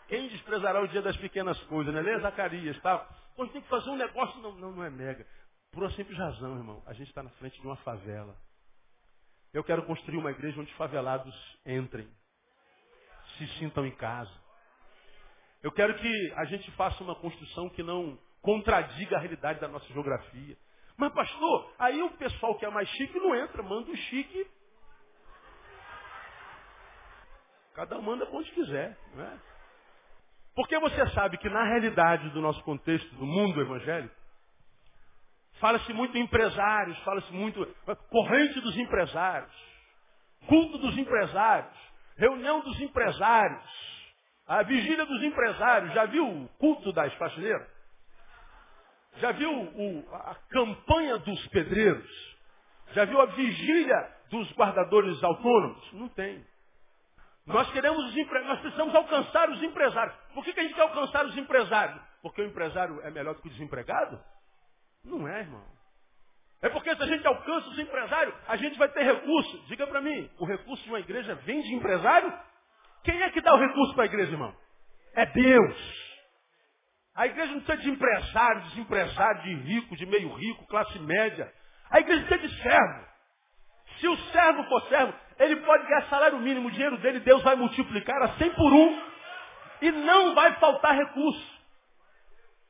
[0.08, 2.00] Quem desprezará o dia das pequenas coisas, né?
[2.00, 3.06] Lê Zacarias, tal.
[3.36, 5.24] Quando tem que fazer um negócio, não, não, não é mega.
[5.70, 6.82] Por uma simples razão, irmão.
[6.86, 8.34] A gente está na frente de uma favela.
[9.56, 12.06] Eu quero construir uma igreja onde favelados entrem
[13.38, 14.30] se sintam em casa.
[15.62, 19.86] Eu quero que a gente faça uma construção que não contradiga a realidade da nossa
[19.94, 20.58] geografia.
[20.94, 24.46] Mas, pastor, aí o pessoal que é mais chique não entra, manda o chique.
[27.72, 28.94] Cada um manda onde quiser.
[29.14, 29.38] Não é?
[30.54, 34.14] Porque você sabe que na realidade do nosso contexto, do mundo evangélico,
[35.60, 37.66] fala-se muito em empresários, fala-se muito
[38.10, 39.52] corrente dos empresários,
[40.46, 41.86] culto dos empresários.
[42.16, 43.86] Reunião dos empresários.
[44.46, 45.92] A vigília dos empresários.
[45.92, 47.68] Já viu o culto das faxineiras?
[49.18, 52.36] Já viu o, a campanha dos pedreiros?
[52.92, 55.92] Já viu a vigília dos guardadores autônomos?
[55.92, 56.44] Não tem.
[57.46, 58.40] Nós queremos os empre...
[58.40, 60.16] nós precisamos alcançar os empresários.
[60.34, 62.00] Por que, que a gente quer alcançar os empresários?
[62.22, 64.20] Porque o empresário é melhor do que o desempregado?
[65.06, 65.64] Não é, irmão.
[66.62, 69.64] É porque se a gente alcança os empresários, a gente vai ter recurso.
[69.68, 72.32] Diga para mim, o recurso de uma igreja vem de empresário?
[73.04, 74.54] Quem é que dá o recurso para a igreja, irmão?
[75.14, 76.06] É Deus.
[77.14, 81.50] A igreja não precisa de empresário, desempresário, de rico, de meio rico, classe média.
[81.90, 83.06] A igreja precisa de servo.
[84.00, 87.56] Se o servo for servo, ele pode ganhar salário mínimo, o dinheiro dele, Deus vai
[87.56, 89.02] multiplicar a 100 por um
[89.82, 91.55] e não vai faltar recurso.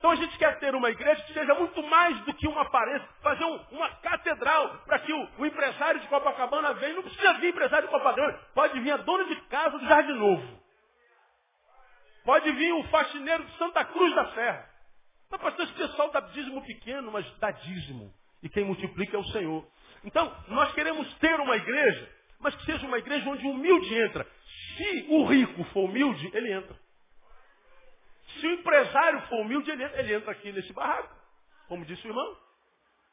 [0.07, 3.09] Então a gente quer ter uma igreja que seja muito mais do que uma aparência,
[3.21, 6.95] fazer um, uma catedral para que o, o, empresário de Copacabana venha.
[6.95, 10.63] Não precisa vir empresário de Copacabana, pode vir a dona de casa do Jardim Novo.
[12.25, 14.71] Pode vir o faxineiro de Santa Cruz da Serra.
[15.29, 18.15] Mas pastor, esse pessoal dá dízimo pequeno, mas dá dízimo.
[18.45, 19.67] E quem multiplica é o Senhor.
[20.05, 24.25] Então, nós queremos ter uma igreja, mas que seja uma igreja onde o humilde entra.
[24.77, 26.86] Se o rico for humilde, ele entra.
[28.41, 31.15] Se o empresário for humilde, ele entra, ele entra aqui nesse barraco.
[31.69, 32.37] Como disse o irmão.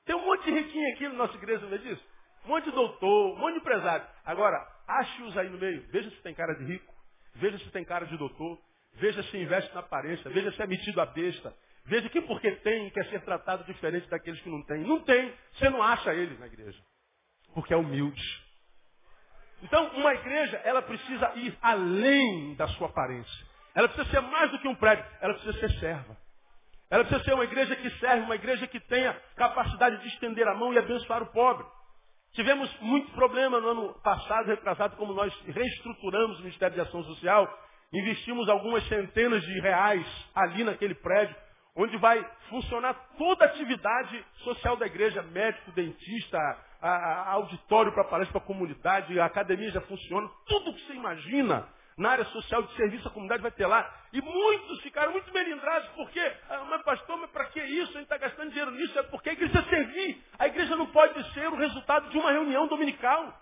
[0.05, 2.03] Tem um monte de riquinho aqui na nossa igreja, não é disso?
[2.45, 4.05] Um monte de doutor, um monte de empresário.
[4.25, 4.57] Agora,
[4.87, 5.85] ache-os aí no meio.
[5.91, 6.93] Veja se tem cara de rico.
[7.35, 8.59] Veja se tem cara de doutor.
[8.95, 10.29] Veja se investe na aparência.
[10.29, 11.55] Veja se é metido a besta.
[11.85, 14.83] Veja que porque tem, quer ser tratado diferente daqueles que não têm.
[14.83, 15.33] Não tem.
[15.53, 16.79] Você não acha ele na igreja.
[17.53, 18.21] Porque é humilde.
[19.63, 23.52] Então, uma igreja, ela precisa ir além da sua aparência.
[23.75, 26.17] Ela precisa ser mais do que um prédio, ela precisa ser serva.
[26.89, 30.53] Ela precisa ser uma igreja que serve, uma igreja que tenha capacidade de estender a
[30.53, 31.65] mão e abençoar o pobre.
[32.33, 37.47] Tivemos muito problema no ano passado, retrasado, como nós reestruturamos o Ministério de Ação Social,
[37.91, 40.05] investimos algumas centenas de reais
[40.35, 41.35] ali naquele prédio,
[41.75, 46.37] onde vai funcionar toda a atividade social da igreja, médico, dentista,
[46.81, 50.93] a, a, auditório para palestra para a comunidade, a academia já funciona, tudo que você
[50.93, 53.89] imagina na área social de serviço à comunidade vai ter lá.
[54.11, 57.91] E muitos ficaram muito melindrados, porque, ah, mas pastor, mas para que isso?
[57.91, 60.23] A gente está gastando dinheiro nisso, é porque a igreja servir.
[60.39, 63.33] A igreja não pode ser o resultado de uma reunião dominical.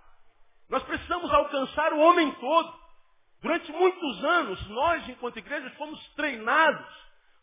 [0.70, 2.82] Nós precisamos alcançar o homem todo.
[3.42, 6.86] Durante muitos anos, nós, enquanto igrejas, fomos treinados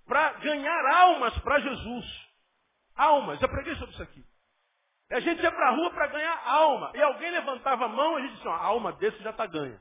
[0.06, 2.28] para ganhar almas para Jesus.
[2.96, 4.24] Almas, já preguei sobre isso aqui.
[5.10, 6.92] A gente ia para a rua para ganhar alma.
[6.94, 9.80] E alguém levantava a mão e a gente disse, a alma desse já está ganha.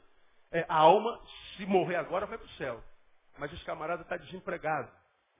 [0.51, 1.21] É, a alma,
[1.55, 2.83] se morrer agora, vai para o céu.
[3.37, 4.91] Mas esse camarada está desempregado.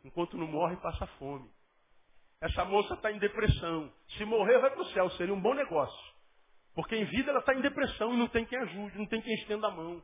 [0.04, 1.50] Enquanto não morre, passa fome.
[2.41, 3.91] Essa moça está em depressão.
[4.17, 5.10] Se morrer, vai para o céu.
[5.12, 6.15] Seria um bom negócio.
[6.76, 9.34] Porque em vida ela está em depressão e não tem quem ajude, não tem quem
[9.36, 10.04] estenda a mão.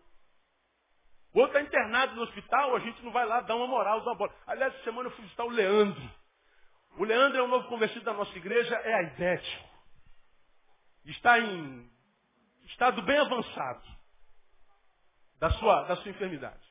[1.33, 4.11] O outro está internado no hospital, a gente não vai lá dar uma moral, dar
[4.11, 4.33] uma bola.
[4.47, 6.11] Aliás, essa semana eu fui visitar o Leandro.
[6.97, 9.69] O Leandro é um novo convertido da nossa igreja, é aidético.
[11.05, 11.91] Está em
[12.65, 14.02] estado bem avançado
[15.43, 16.65] da sua, da sua enfermidade.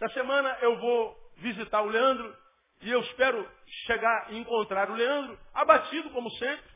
[0.00, 2.36] Essa semana eu vou visitar o Leandro
[2.80, 3.50] e eu espero
[3.86, 6.70] chegar e encontrar o Leandro abatido, como sempre,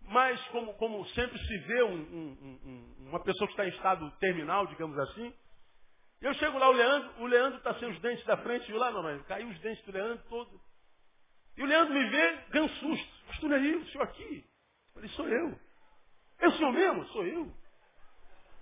[0.00, 4.10] mas como, como sempre se vê um, um, um, uma pessoa que está em estado
[4.12, 5.30] terminal, digamos assim.
[6.22, 8.90] Eu chego lá, o Leandro, o Leandro está sem os dentes da frente, viu lá,
[8.90, 9.22] mamãe?
[9.24, 10.58] Caiu os dentes do Leandro todo.
[11.54, 13.26] E o Leandro me vê, ganha um susto.
[13.26, 14.42] Pastor Nery, o senhor aqui?
[14.86, 15.60] Eu falei, sou eu.
[16.38, 17.04] É o senhor mesmo?
[17.08, 17.65] Sou eu.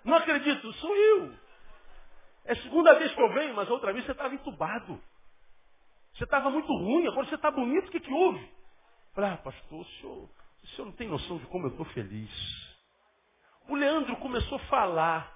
[0.04, 1.34] Não acredito, sou eu.
[2.44, 5.00] É a segunda vez que eu venho, mas outra vez você estava entubado.
[6.14, 8.48] Você estava muito ruim, agora você está bonito, o que, que houve?
[9.14, 10.28] Falei, ah, pastor, o senhor,
[10.62, 12.30] o senhor não tem noção de como eu estou feliz.
[13.68, 15.34] O Leandro começou a falar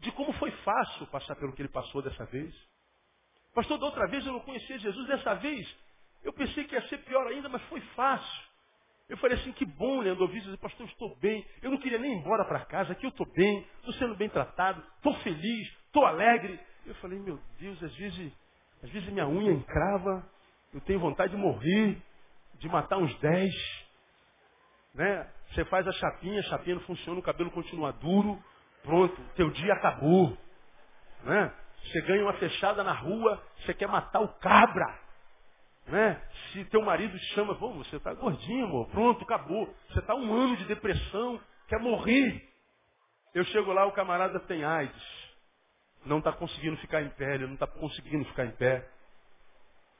[0.00, 2.54] de como foi fácil passar pelo que ele passou dessa vez.
[3.54, 5.76] Pastor, da outra vez eu não conhecia Jesus, dessa vez
[6.22, 8.44] eu pensei que ia ser pior ainda, mas foi fácil.
[9.08, 11.46] Eu falei assim, que bom, Leandro, ouvir dizer, pastor, eu estou bem.
[11.62, 14.28] Eu não queria nem ir embora para casa, aqui eu estou bem, estou sendo bem
[14.28, 16.58] tratado, estou feliz, estou alegre.
[16.84, 18.32] Eu falei, meu Deus, às vezes,
[18.82, 20.28] às vezes minha unha encrava,
[20.74, 22.02] eu tenho vontade de morrer,
[22.58, 23.54] de matar uns dez.
[24.92, 25.30] Né?
[25.52, 28.42] Você faz a chapinha, a chapinha não funciona, o cabelo continua duro,
[28.82, 30.36] pronto, teu dia acabou.
[31.22, 31.52] Né?
[31.84, 35.05] Você ganha uma fechada na rua, você quer matar o cabra.
[35.86, 36.20] Né?
[36.52, 39.72] Se teu marido chama, Pô, você está gordinho, amor, pronto, acabou.
[39.88, 42.42] Você está um ano de depressão, quer morrer.
[43.32, 45.26] Eu chego lá, o camarada tem AIDS.
[46.04, 48.88] Não está conseguindo ficar em pé, ele não está conseguindo ficar em pé.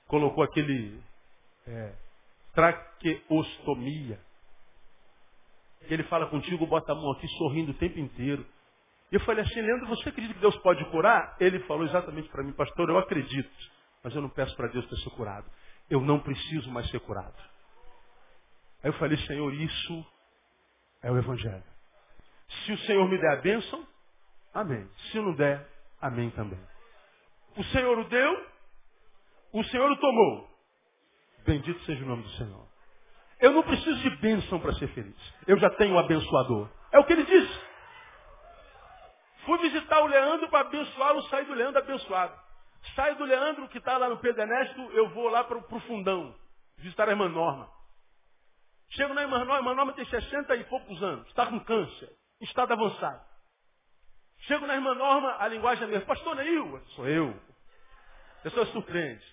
[0.09, 1.01] Colocou aquele
[1.67, 1.93] é,
[2.55, 4.19] traqueostomia.
[5.83, 8.47] Ele fala contigo, bota a mão aqui sorrindo o tempo inteiro.
[9.13, 11.37] Eu falei assim, Leandro, você acredita que Deus pode curar?
[11.39, 13.51] Ele falou exatamente para mim, pastor, eu acredito,
[14.03, 15.49] mas eu não peço para Deus ter sido curado.
[15.89, 17.37] Eu não preciso mais ser curado.
[18.83, 20.07] Aí eu falei, Senhor, isso
[21.03, 21.65] é o Evangelho.
[22.49, 23.87] Se o Senhor me der a bênção,
[24.55, 24.89] amém.
[25.11, 25.67] Se não der,
[26.01, 26.61] amém também.
[27.57, 28.47] O Senhor o deu,
[29.53, 30.51] o Senhor o tomou.
[31.45, 32.67] Bendito seja o nome do Senhor.
[33.41, 35.35] Eu não preciso de bênção para ser feliz.
[35.47, 36.69] Eu já tenho o abençoador.
[36.93, 37.61] É o que ele disse.
[39.45, 42.46] Fui visitar o Leandro para abençoá-lo, saí do Leandro abençoado.
[42.95, 46.35] Saio do Leandro, que está lá no Pedro Ernesto, eu vou lá para o fundão,
[46.79, 47.71] visitar a irmã Norma.
[48.91, 52.11] Chego na irmã Norma, a irmã Norma tem 60 e poucos anos, está com câncer,
[52.41, 53.25] estado avançado.
[54.41, 56.07] Chego na irmã Norma, a linguagem é mesmo.
[56.07, 57.35] Pastor Neil, sou eu.
[58.41, 59.25] A pessoa surpreende.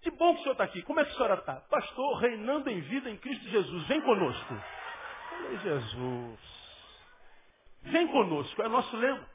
[0.00, 0.82] Que bom que o senhor está aqui.
[0.82, 1.56] Como é que a senhora está?
[1.62, 3.86] Pastor, reinando em vida em Cristo Jesus.
[3.88, 4.54] Vem conosco.
[5.30, 6.40] Falei, Jesus.
[7.82, 8.62] Vem conosco.
[8.62, 9.28] É nosso lema.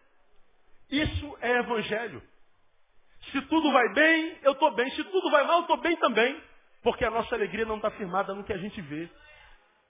[0.90, 2.24] Isso é evangelho.
[3.34, 4.88] Se tudo vai bem, eu estou bem.
[4.92, 6.40] Se tudo vai mal, eu estou bem também.
[6.84, 9.10] Porque a nossa alegria não está firmada no que a gente vê.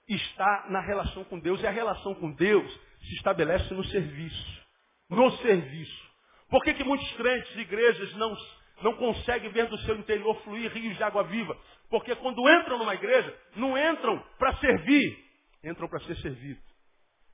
[0.08, 1.62] Está na relação com Deus.
[1.62, 4.62] E a relação com Deus se estabelece no serviço.
[5.10, 6.10] No serviço.
[6.48, 8.34] Por que, que muitos crentes igrejas não,
[8.80, 11.54] não conseguem ver do seu interior fluir rios de água viva?
[11.90, 15.18] Porque quando entram numa igreja, não entram para servir,
[15.62, 16.60] entram para ser servido.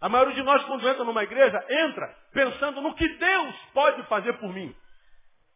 [0.01, 4.33] A maioria de nós, quando entra numa igreja, entra pensando no que Deus pode fazer
[4.39, 4.75] por mim.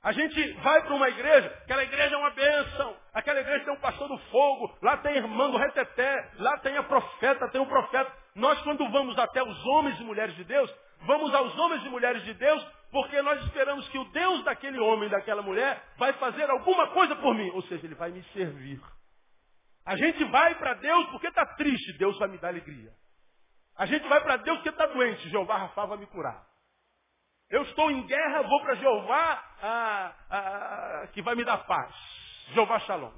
[0.04, 3.80] A gente vai para uma igreja, aquela igreja é uma bênção, aquela igreja tem um
[3.80, 8.12] pastor do fogo, lá tem irmão do reteté, lá tem a profeta, tem um profeta.
[8.34, 10.70] Nós, quando vamos até os homens e mulheres de Deus,
[11.06, 12.62] vamos aos homens e mulheres de Deus,
[12.92, 17.34] porque nós esperamos que o Deus daquele homem, daquela mulher, vai fazer alguma coisa por
[17.34, 17.50] mim.
[17.54, 18.82] Ou seja, ele vai me servir.
[19.86, 22.92] A gente vai para Deus porque está triste, Deus vai me dar alegria.
[23.74, 26.44] A gente vai para Deus porque está doente, Jeová Rafa vai me curar.
[27.50, 31.94] Eu estou em guerra, vou para Jeová ah, ah, que vai me dar paz.
[32.52, 33.12] Jeová Shalom.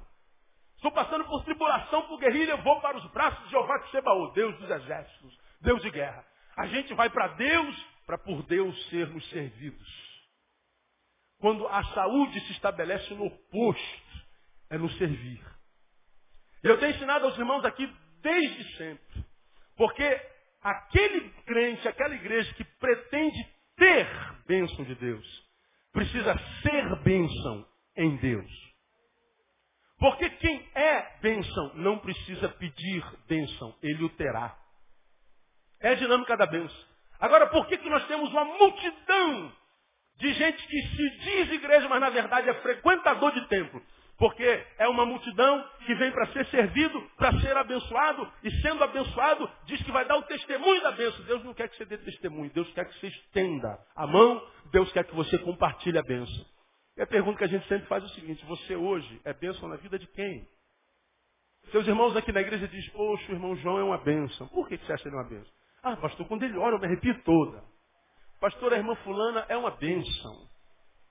[0.75, 4.55] Estou passando por tribulação, por guerrilha, vou para os braços de Jeová que Sebaô, Deus
[4.59, 6.23] dos exércitos, Deus de guerra.
[6.55, 10.07] A gente vai para Deus para por Deus sermos servidos.
[11.39, 14.25] Quando a saúde se estabelece no oposto,
[14.69, 15.43] é no servir.
[16.63, 17.85] Eu tenho ensinado aos irmãos aqui
[18.21, 19.25] desde sempre.
[19.75, 20.21] Porque
[20.61, 24.07] aquele crente, aquela igreja que pretende ter
[24.45, 25.47] bênção de Deus,
[25.93, 28.67] precisa ser bênção em Deus.
[29.99, 34.55] Porque quem é bênção não precisa pedir bênção, ele o terá.
[35.79, 36.87] É a dinâmica da bênção.
[37.19, 39.51] Agora, por que, que nós temos uma multidão
[40.17, 43.81] de gente que se diz igreja, mas na verdade é frequentador de templo?
[44.17, 49.49] Porque é uma multidão que vem para ser servido, para ser abençoado, e sendo abençoado,
[49.65, 51.23] diz que vai dar o testemunho da bênção.
[51.25, 54.91] Deus não quer que você dê testemunho, Deus quer que você estenda a mão, Deus
[54.91, 56.45] quer que você compartilhe a bênção.
[56.97, 59.69] E a pergunta que a gente sempre faz é o seguinte, você hoje é bênção
[59.69, 60.47] na vida de quem?
[61.71, 64.47] Seus irmãos aqui na igreja dizem, poxa, o irmão João é uma bênção.
[64.47, 65.53] Por que você acha ele uma bênção?
[65.83, 67.63] Ah, pastor, quando ele ora eu me arrepio toda.
[68.39, 70.47] Pastor, a irmã fulana é uma bênção.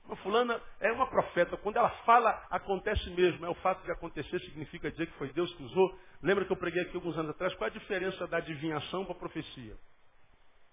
[0.06, 1.56] Uma fulana é uma profeta.
[1.56, 3.44] Quando ela fala, acontece mesmo.
[3.44, 5.98] É o fato de acontecer, significa dizer que foi Deus que usou.
[6.22, 7.54] Lembra que eu preguei aqui alguns anos atrás?
[7.54, 9.76] Qual a diferença da adivinhação para a profecia?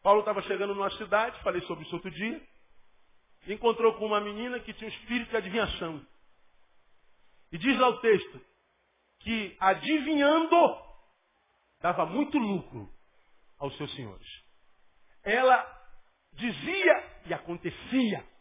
[0.04, 2.42] Paulo estava chegando numa cidade, falei sobre isso outro dia,
[3.48, 6.06] encontrou com uma menina que tinha um espírito de adivinhação.
[7.52, 8.42] E diz lá o texto,
[9.20, 10.56] que adivinhando,
[11.82, 12.90] dava muito lucro
[13.58, 14.28] aos seus senhores.
[15.24, 15.66] Ela
[16.34, 18.33] dizia e acontecia.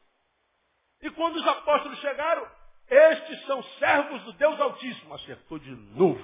[1.03, 2.47] E quando os apóstolos chegaram,
[2.89, 5.15] estes são servos do Deus Altíssimo.
[5.15, 6.23] Acertou de novo.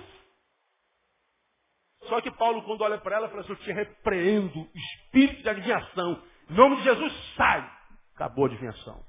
[2.04, 6.22] Só que Paulo, quando olha para ela, fala assim, eu te repreendo, espírito de adivinhação.
[6.48, 7.78] Em nome de Jesus, sai.
[8.14, 9.04] Acabou a adivinhação.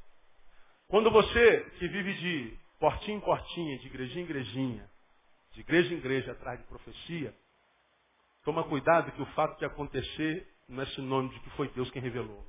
[0.88, 4.90] Quando você, que vive de portinha em portinha, de igrejinha em igrejinha,
[5.52, 7.34] de igreja em igreja atrás de profecia,
[8.44, 12.02] toma cuidado que o fato de acontecer não é sinônimo de que foi Deus quem
[12.02, 12.46] revelou.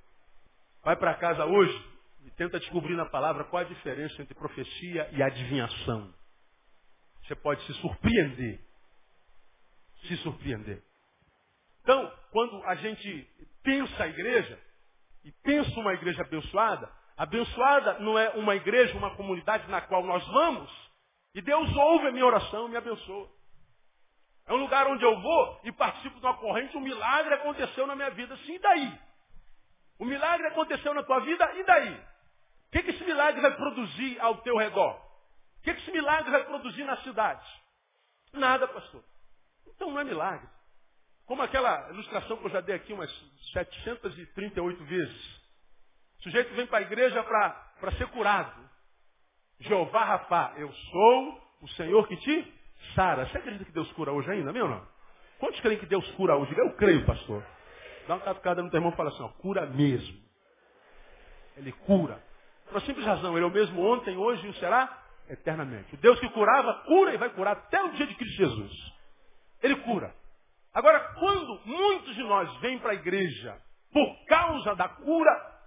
[0.82, 5.22] Vai para casa hoje, e tenta descobrir na palavra qual a diferença entre profecia e
[5.22, 6.12] adivinhação.
[7.22, 8.60] Você pode se surpreender.
[10.08, 10.82] Se surpreender.
[11.82, 13.28] Então, quando a gente
[13.62, 14.58] pensa a igreja,
[15.24, 20.26] e pensa uma igreja abençoada, abençoada não é uma igreja, uma comunidade na qual nós
[20.28, 20.70] vamos,
[21.34, 23.28] e Deus ouve a minha oração e me abençoa.
[24.46, 27.94] É um lugar onde eu vou e participo de uma corrente, um milagre aconteceu na
[27.94, 28.36] minha vida.
[28.38, 28.98] Sim, e daí?
[29.98, 32.09] O milagre aconteceu na tua vida, e daí?
[32.70, 34.94] O que, que esse milagre vai produzir ao teu redor?
[34.94, 37.44] O que, que esse milagre vai produzir na cidade?
[38.32, 39.02] Nada, pastor.
[39.66, 40.48] Então não é milagre.
[41.26, 43.10] Como aquela ilustração que eu já dei aqui umas
[43.52, 45.40] 738 vezes.
[46.20, 48.70] O sujeito vem para a igreja para ser curado.
[49.58, 52.54] Jeová Rafá, eu sou o Senhor que te
[52.94, 53.26] sara.
[53.26, 54.86] Você acredita que Deus cura hoje ainda, meu não?
[55.40, 56.56] Quantos creem que Deus cura hoje?
[56.56, 57.44] Eu creio, pastor.
[58.06, 60.20] Dá uma catucada no teu irmão e fala assim, ó, cura mesmo.
[61.56, 62.30] Ele cura.
[62.70, 64.96] Por uma simples razão, ele é o mesmo ontem, hoje e o será
[65.28, 65.96] eternamente.
[65.96, 68.72] Deus que curava, cura e vai curar até o dia de Cristo Jesus.
[69.60, 70.14] Ele cura.
[70.72, 73.60] Agora, quando muitos de nós vêm para a igreja
[73.92, 75.60] por causa da cura,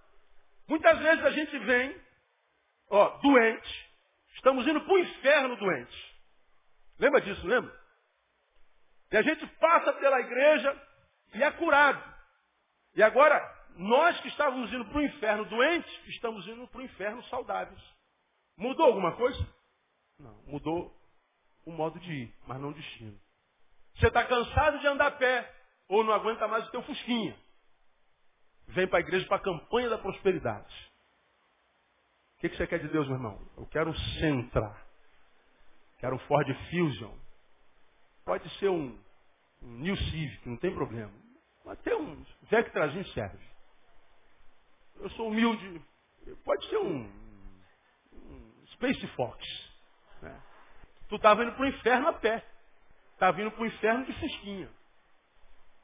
[0.66, 1.94] muitas vezes a gente vem,
[2.90, 3.92] ó, doente,
[4.36, 6.16] estamos indo para o inferno doente.
[6.98, 7.74] Lembra disso, lembra?
[9.12, 10.82] E a gente passa pela igreja
[11.34, 12.02] e é curado.
[12.96, 13.42] E agora,
[13.76, 17.82] nós que estávamos indo para o inferno doentes, estamos indo para o inferno saudáveis.
[18.58, 19.48] Mudou alguma coisa?
[20.20, 20.96] Não, mudou
[21.66, 23.20] o modo de ir, mas não o destino.
[23.96, 25.54] Você está cansado de andar a pé,
[25.88, 27.36] ou não aguenta mais o teu fusquinha.
[28.68, 30.92] Vem para a igreja para a campanha da prosperidade.
[32.38, 33.40] O que, que você quer de Deus, meu irmão?
[33.58, 34.76] Eu quero um Sentra.
[36.00, 37.16] Quero um Ford Fusion.
[38.26, 39.00] Pode ser um,
[39.62, 41.12] um New Civic, não tem problema.
[41.84, 43.53] Tem um Vectrazinho serve.
[45.04, 45.82] Eu sou humilde.
[46.46, 47.12] Pode ser um,
[48.14, 49.38] um Space Fox.
[50.22, 50.42] Né?
[51.10, 52.42] Tu estava indo para o inferno a pé.
[53.12, 54.70] Está vindo para o inferno de fusquinha.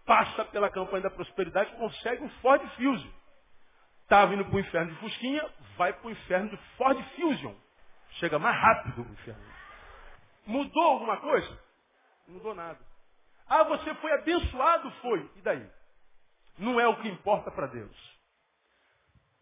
[0.05, 3.11] Passa pela campanha da prosperidade consegue um Ford Fusion.
[4.03, 7.53] Está vindo para o inferno de fusquinha, vai para o inferno de Ford Fusion.
[8.11, 9.53] Chega mais rápido no inferno.
[10.45, 11.61] Mudou alguma coisa?
[12.26, 12.80] Não mudou nada.
[13.47, 14.89] Ah, você foi abençoado?
[15.01, 15.30] Foi.
[15.36, 15.70] E daí?
[16.57, 18.09] Não é o que importa para Deus.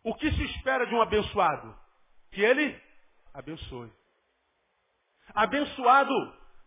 [0.08, 1.78] O que se espera de um abençoado?
[2.32, 2.82] Que ele
[3.34, 3.92] abençoe.
[5.36, 6.14] Abençoado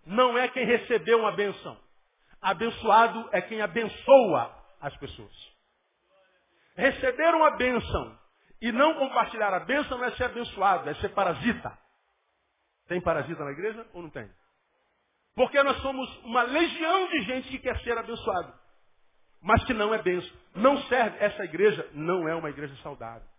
[0.05, 1.81] não é quem recebeu uma benção.
[2.39, 5.33] Abençoado é quem abençoa as pessoas.
[6.77, 8.19] Receber uma benção
[8.61, 11.79] e não compartilhar a benção não é ser abençoado, é ser parasita.
[12.89, 14.31] Tem parasita na igreja ou não tem?
[15.35, 18.53] Porque nós somos uma legião de gente que quer ser abençoado,
[19.41, 20.39] mas que não é benção.
[20.57, 21.25] Não serve.
[21.25, 23.30] Essa igreja não é uma igreja saudável.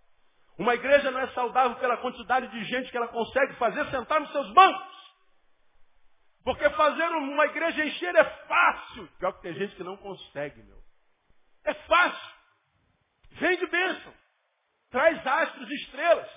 [0.57, 4.31] Uma igreja não é saudável pela quantidade de gente que ela consegue fazer sentar nos
[4.31, 5.01] seus bancos.
[6.43, 9.07] Porque fazer uma igreja encher é fácil.
[9.19, 10.81] Pior que tem gente que não consegue, meu.
[11.63, 12.35] É fácil.
[13.31, 14.13] Vem de bênção.
[14.89, 16.29] Traz astros e estrelas.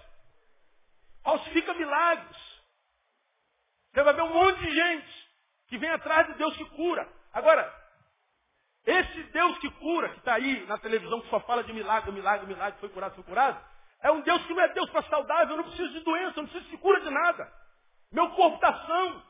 [1.23, 2.55] Falsifica milagres.
[3.93, 5.29] Você vai ver um monte de gente
[5.69, 7.09] que vem atrás de Deus que cura.
[7.33, 7.73] Agora,
[8.87, 12.47] esse Deus que cura, que está aí na televisão, que só fala de milagre, milagre,
[12.47, 13.65] milagre, foi curado, foi curado,
[14.05, 16.43] é um Deus que não é Deus para saudável, eu não preciso de doença, eu
[16.43, 17.51] não preciso de cura de nada.
[18.13, 19.23] Meu corpo está são.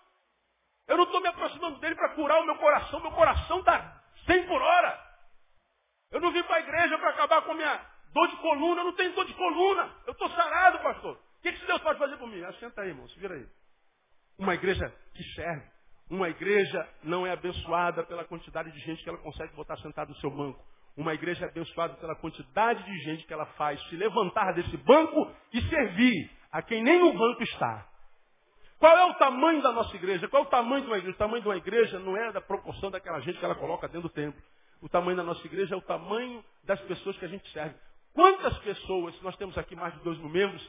[0.89, 3.01] Eu não estou me aproximando dele para curar o meu coração.
[3.01, 5.01] Meu coração está 100 por hora.
[6.11, 8.81] Eu não vim para a igreja para acabar com a minha dor de coluna.
[8.81, 9.95] Eu não tenho dor de coluna.
[10.07, 11.15] Eu estou sarado, pastor.
[11.15, 12.43] O que, que Deus pode fazer por mim?
[12.43, 13.09] Ah, senta aí, irmão.
[13.11, 13.47] Se vira aí.
[14.37, 15.71] Uma igreja que serve.
[16.11, 20.17] Uma igreja não é abençoada pela quantidade de gente que ela consegue botar sentado no
[20.17, 20.61] seu banco.
[20.97, 25.31] Uma igreja é abençoada pela quantidade de gente que ela faz se levantar desse banco
[25.53, 27.89] e servir a quem nem no banco está.
[28.79, 30.29] Qual é o tamanho da nossa igreja?
[30.29, 31.17] Qual é o tamanho de uma igreja?
[31.17, 34.09] O tamanho de uma igreja não é da proporção daquela gente que ela coloca dentro
[34.09, 34.41] do templo.
[34.81, 37.75] O tamanho da nossa igreja é o tamanho das pessoas que a gente serve.
[38.13, 40.63] Quantas pessoas, nós temos aqui mais de dois mil membros,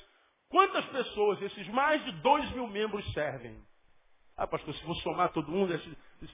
[0.49, 3.61] quantas pessoas esses mais de dois mil membros servem?
[4.36, 5.80] Ah, pastor, se vou somar todo mundo,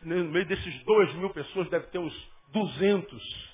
[0.03, 3.50] no meio desses dois mil pessoas deve ter uns duzentos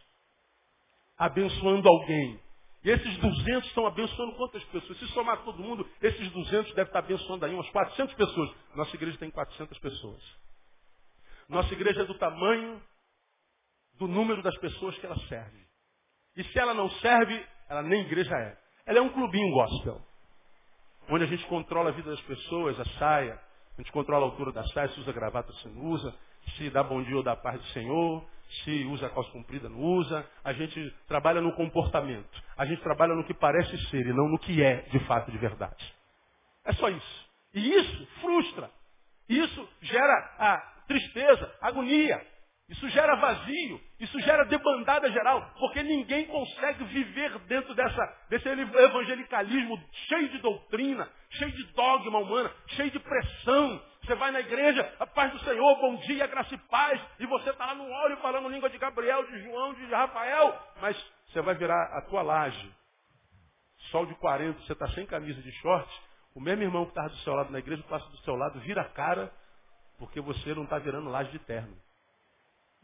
[1.17, 2.39] abençoando alguém.
[2.83, 4.97] E esses 200 estão abençoando quantas pessoas?
[4.99, 8.55] Se somar todo mundo, esses 200 devem estar abençoando aí umas 400 pessoas.
[8.75, 10.23] Nossa igreja tem 400 pessoas.
[11.49, 12.81] Nossa igreja é do tamanho
[13.97, 15.65] do número das pessoas que ela serve.
[16.35, 18.57] E se ela não serve, ela nem igreja é.
[18.85, 20.01] Ela é um clubinho gospel.
[21.09, 23.41] Onde a gente controla a vida das pessoas, a saia.
[23.77, 26.13] A gente controla a altura da saia, se usa gravata, se não usa.
[26.57, 28.25] Se dá bom dia ou dá paz do Senhor
[28.63, 30.25] se usa calça comprida, não usa.
[30.43, 32.43] A gente trabalha no comportamento.
[32.57, 35.37] A gente trabalha no que parece ser e não no que é de fato de
[35.37, 35.93] verdade.
[36.65, 37.27] É só isso.
[37.53, 38.69] E isso frustra.
[39.29, 42.21] Isso gera a tristeza, agonia.
[42.69, 49.81] Isso gera vazio, isso gera debandada geral, porque ninguém consegue viver dentro dessa, desse evangelicalismo
[50.09, 55.05] cheio de doutrina, cheio de dogma humana, cheio de pressão, você vai na igreja, a
[55.05, 58.47] paz do Senhor, bom dia, graça e paz, e você está lá no óleo falando
[58.47, 60.97] língua de Gabriel, de João, de Rafael, mas
[61.27, 62.73] você vai virar a tua laje.
[63.91, 66.01] Sol de 40, você está sem camisa de short,
[66.33, 68.81] o mesmo irmão que estava do seu lado na igreja passa do seu lado, vira
[68.81, 69.29] a cara,
[69.99, 71.77] porque você não está virando laje de terno.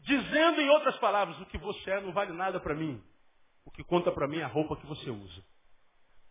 [0.00, 3.02] Dizendo em outras palavras, o que você é não vale nada para mim.
[3.64, 5.42] O que conta para mim é a roupa que você usa.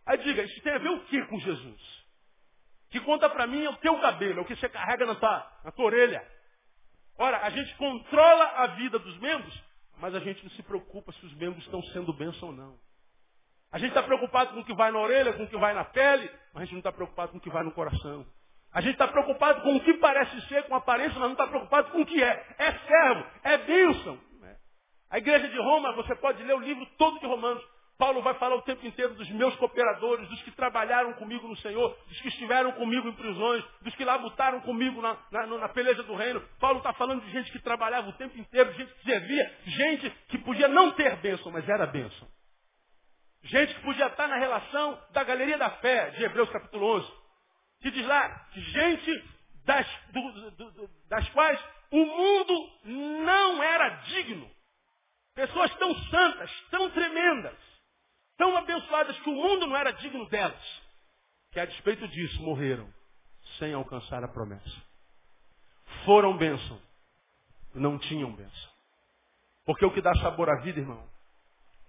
[0.06, 2.03] Aí diga, isso tem a ver o que com Jesus?
[2.94, 5.52] Que conta para mim é o teu cabelo, é o que você carrega na tua,
[5.64, 6.24] na tua orelha.
[7.18, 9.64] Ora, a gente controla a vida dos membros,
[9.98, 12.78] mas a gente não se preocupa se os membros estão sendo bênção ou não.
[13.72, 15.84] A gente está preocupado com o que vai na orelha, com o que vai na
[15.84, 18.24] pele, mas a gente não está preocupado com o que vai no coração.
[18.72, 21.90] A gente está preocupado com o que parece ser, com aparência, mas não está preocupado
[21.90, 22.54] com o que é.
[22.58, 24.20] É servo, é bênção.
[25.10, 27.64] A igreja de Roma, você pode ler o livro todo de Romanos.
[27.96, 31.96] Paulo vai falar o tempo inteiro dos meus cooperadores, dos que trabalharam comigo no Senhor,
[32.08, 36.14] dos que estiveram comigo em prisões, dos que labutaram comigo na, na, na peleja do
[36.14, 36.40] reino.
[36.58, 40.38] Paulo está falando de gente que trabalhava o tempo inteiro, gente que servia, gente que
[40.38, 42.28] podia não ter bênção, mas era bênção.
[43.44, 47.12] Gente que podia estar na relação da galeria da fé, de Hebreus capítulo 11.
[47.80, 49.24] Que diz lá, gente
[49.66, 54.50] das, do, do, do, das quais o mundo não era digno.
[55.34, 57.73] Pessoas tão santas, tão tremendas,
[58.36, 60.82] tão abençoadas que o mundo não era digno delas,
[61.52, 62.92] que a despeito disso morreram
[63.58, 64.82] sem alcançar a promessa.
[66.04, 66.80] Foram bênção,
[67.74, 68.70] não tinham bênção.
[69.64, 71.08] Porque o que dá sabor à vida, irmão,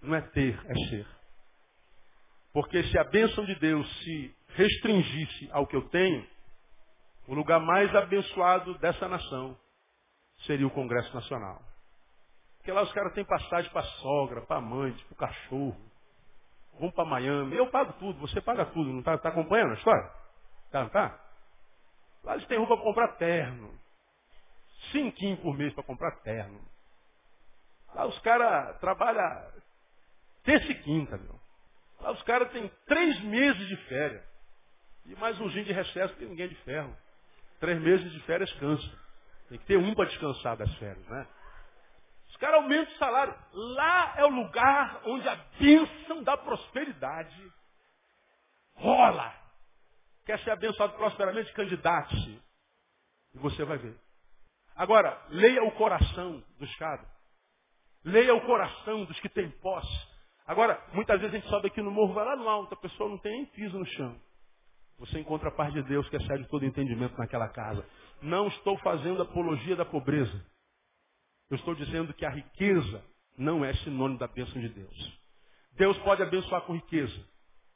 [0.02, 1.08] não é ter, é ser.
[2.54, 6.26] Porque se a bênção de Deus se restringisse ao que eu tenho,
[7.28, 9.58] o lugar mais abençoado dessa nação
[10.46, 11.62] seria o Congresso Nacional.
[12.58, 15.92] Porque lá os caras têm passagem para a sogra, para a amante, para o cachorro,
[16.80, 17.56] Vamos para Miami.
[17.56, 18.92] Eu pago tudo, você paga tudo.
[18.92, 20.12] Não está tá acompanhando a história?
[20.72, 21.20] Tá, não tá?
[22.24, 23.74] Lá eles têm roupa para comprar terno.
[24.92, 26.60] Cinquinho por mês para comprar terno.
[27.94, 29.52] Lá os caras trabalham
[30.44, 31.40] terça e quinta, meu.
[32.02, 34.24] Lá os caras têm três meses de férias.
[35.06, 36.96] E mais um dia de recesso, porque ninguém de ferro.
[37.60, 39.06] Três meses de férias cansa.
[39.50, 41.28] Tem que ter um para descansar das férias, né?
[42.46, 43.36] Os caras aumentam o salário.
[43.54, 47.52] Lá é o lugar onde a bênção da prosperidade
[48.76, 49.34] rola.
[50.28, 51.52] Quer ser abençoado prosperamente?
[51.54, 52.40] Candidate-se.
[53.34, 53.98] E você vai ver.
[54.76, 57.08] Agora, leia o coração dos caras.
[58.04, 60.08] Leia o coração dos que têm posse.
[60.46, 63.10] Agora, muitas vezes a gente sobe aqui no morro, vai lá no alto, a pessoa
[63.10, 64.22] não tem nem piso no chão.
[65.00, 67.84] Você encontra a paz de Deus que excede todo entendimento naquela casa.
[68.22, 70.46] Não estou fazendo apologia da pobreza.
[71.50, 73.04] Eu estou dizendo que a riqueza
[73.38, 75.20] não é sinônimo da bênção de Deus.
[75.74, 77.28] Deus pode abençoar com riqueza,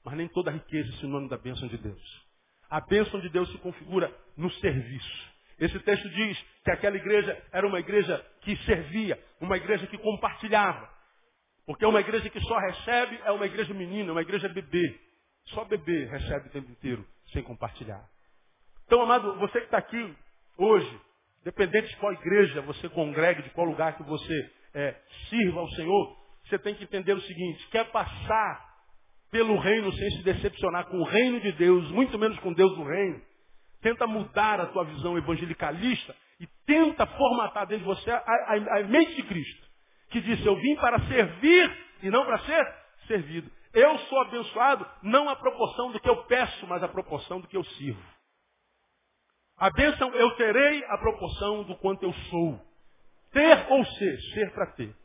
[0.04, 2.30] mas nem toda riqueza é sinônimo da bênção de Deus.
[2.70, 5.30] A bênção de Deus se configura no serviço.
[5.60, 10.90] Esse texto diz que aquela igreja era uma igreja que servia, uma igreja que compartilhava.
[11.66, 15.00] Porque uma igreja que só recebe é uma igreja menina, uma igreja bebê.
[15.48, 18.08] Só bebê recebe o tempo inteiro, sem compartilhar.
[18.86, 20.16] Então, amado, você que está aqui
[20.58, 21.02] hoje,
[21.44, 24.96] Dependente de qual igreja você congregue, de qual lugar que você é,
[25.30, 28.70] sirva ao Senhor, você tem que entender o seguinte, quer passar
[29.32, 32.84] pelo reino sem se decepcionar com o reino de Deus, muito menos com Deus do
[32.84, 33.22] reino,
[33.82, 38.84] tenta mudar a tua visão evangelicalista e tenta formatar dentro de você a, a, a
[38.84, 39.68] mente de Cristo,
[40.10, 42.76] que disse, eu vim para servir e não para ser
[43.08, 43.50] servido.
[43.74, 47.56] Eu sou abençoado não a proporção do que eu peço, mas a proporção do que
[47.56, 48.02] eu sirvo.
[49.60, 52.62] A bênção eu terei a proporção do quanto eu sou.
[53.32, 54.96] Ter ou ser, ser para ter.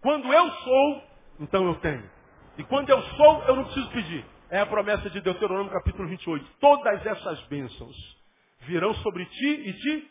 [0.00, 1.02] Quando eu sou,
[1.40, 2.10] então eu tenho.
[2.56, 4.24] E quando eu sou, eu não preciso pedir.
[4.48, 6.44] É a promessa de Deuteronômio capítulo 28.
[6.58, 7.96] Todas essas bênçãos
[8.62, 10.10] virão sobre ti e te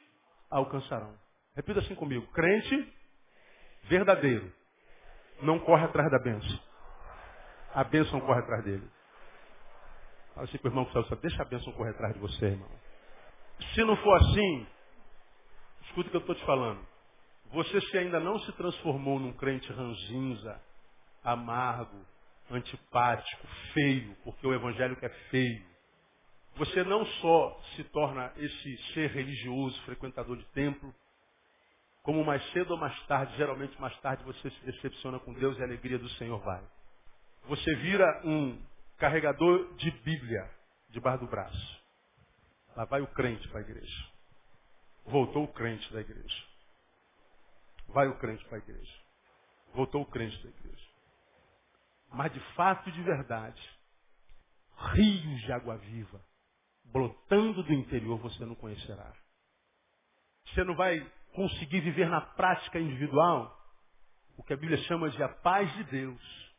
[0.50, 1.14] alcançarão.
[1.56, 2.26] Repita assim comigo.
[2.28, 2.94] Crente
[3.84, 4.52] verdadeiro
[5.42, 6.60] não corre atrás da bênção.
[7.74, 8.88] A bênção corre atrás dele.
[10.34, 12.70] Fala assim para o irmão que deixa a bênção correr atrás de você, irmão.
[13.74, 14.68] Se não for assim,
[15.84, 16.88] escuta o que eu estou te falando.
[17.52, 20.62] Você se ainda não se transformou num crente ranzinza,
[21.24, 22.06] amargo,
[22.52, 25.64] antipático, feio, porque o evangélico é feio.
[26.58, 30.94] Você não só se torna esse ser religioso, frequentador de templo,
[32.04, 35.62] como mais cedo ou mais tarde, geralmente mais tarde, você se decepciona com Deus e
[35.62, 36.64] a alegria do Senhor vai.
[37.48, 38.60] Você vira um
[38.98, 40.50] carregador de Bíblia
[40.90, 41.79] debaixo do braço.
[42.80, 44.08] Lá vai o crente para a igreja.
[45.04, 46.44] Voltou o crente da igreja.
[47.90, 48.94] Vai o crente para a igreja.
[49.74, 50.88] Voltou o crente da igreja.
[52.10, 53.62] Mas de fato e de verdade,
[54.94, 56.24] rios de água viva,
[56.86, 59.14] brotando do interior, você não conhecerá.
[60.46, 63.60] Você não vai conseguir viver na prática individual
[64.38, 66.54] o que a Bíblia chama de a paz de Deus,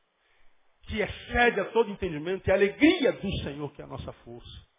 [0.83, 4.70] que excede a todo entendimento e a alegria do Senhor, que é a nossa força.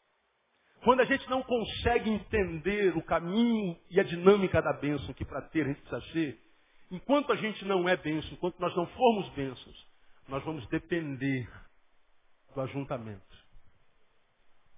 [0.84, 5.42] Quando a gente não consegue entender o caminho e a dinâmica da bênção, que para
[5.50, 6.42] ter a gente precisa ser,
[6.90, 9.88] enquanto a gente não é bênção, enquanto nós não formos bênçãos,
[10.28, 11.48] nós vamos depender
[12.54, 13.22] do ajuntamento.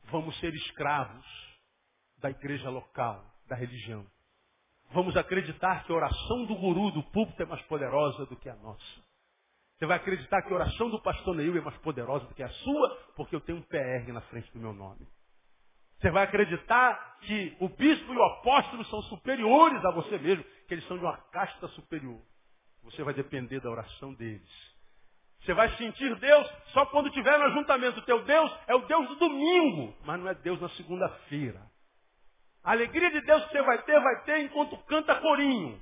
[0.05, 1.25] vamos ser escravos
[2.19, 4.05] da igreja local, da religião.
[4.91, 8.55] Vamos acreditar que a oração do guru do púlpito é mais poderosa do que a
[8.57, 9.01] nossa.
[9.77, 12.49] Você vai acreditar que a oração do pastor Neil é mais poderosa do que a
[12.49, 15.07] sua, porque eu tenho um PR na frente do meu nome.
[15.99, 20.73] Você vai acreditar que o bispo e o apóstolo são superiores a você mesmo, que
[20.73, 22.19] eles são de uma casta superior.
[22.83, 24.73] Você vai depender da oração deles.
[25.41, 27.99] Você vai sentir Deus só quando tiver no ajuntamento.
[27.99, 31.61] O teu Deus é o Deus do domingo, mas não é Deus na segunda-feira.
[32.63, 35.81] A alegria de Deus que você vai ter, vai ter enquanto canta corinho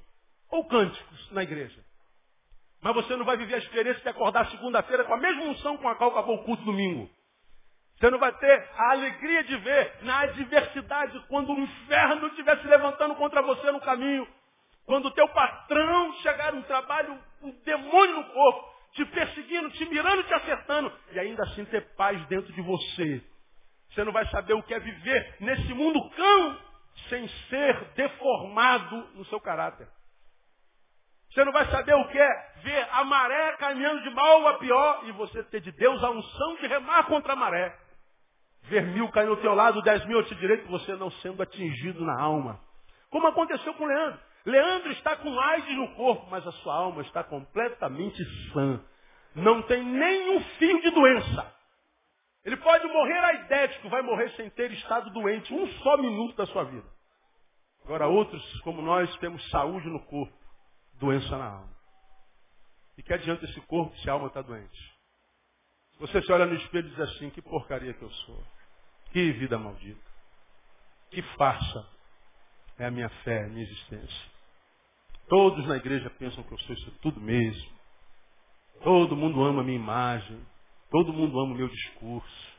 [0.49, 1.80] ou cânticos na igreja.
[2.82, 5.88] Mas você não vai viver a experiência de acordar segunda-feira com a mesma unção com
[5.88, 7.07] a qual acabou o culto domingo.
[8.01, 12.67] Você não vai ter a alegria de ver na adversidade, quando o inferno estiver se
[12.67, 14.27] levantando contra você no caminho,
[14.87, 20.23] quando o teu patrão chegar no trabalho, um demônio no corpo, te perseguindo, te mirando,
[20.23, 23.23] te acertando, e ainda assim ter paz dentro de você.
[23.91, 26.57] Você não vai saber o que é viver nesse mundo cão
[27.07, 29.87] sem ser deformado no seu caráter.
[31.29, 35.01] Você não vai saber o que é ver a maré caminhando de mal a pior
[35.05, 37.80] e você ter de Deus a unção de remar contra a maré.
[38.64, 42.20] Ver mil caindo ao teu lado, dez mil teu direito, você não sendo atingido na
[42.20, 42.59] alma.
[43.09, 44.20] Como aconteceu com Leandro.
[44.45, 48.84] Leandro está com AIDS no corpo, mas a sua alma está completamente sã.
[49.36, 51.55] Não tem nenhum fio de doença.
[52.43, 56.64] Ele pode morrer aidético, vai morrer sem ter estado doente um só minuto da sua
[56.64, 56.88] vida.
[57.84, 60.34] Agora outros, como nós, temos saúde no corpo,
[60.99, 61.76] doença na alma.
[62.97, 64.90] E que adianta esse corpo se a alma está doente?
[66.01, 68.43] Você se olha no espelho e diz assim, que porcaria que eu sou.
[69.11, 70.01] Que vida maldita.
[71.11, 71.87] Que farsa
[72.79, 74.31] é a minha fé, a minha existência.
[75.29, 77.71] Todos na igreja pensam que eu sou isso tudo mesmo.
[78.83, 80.43] Todo mundo ama a minha imagem.
[80.89, 82.51] Todo mundo ama o meu discurso.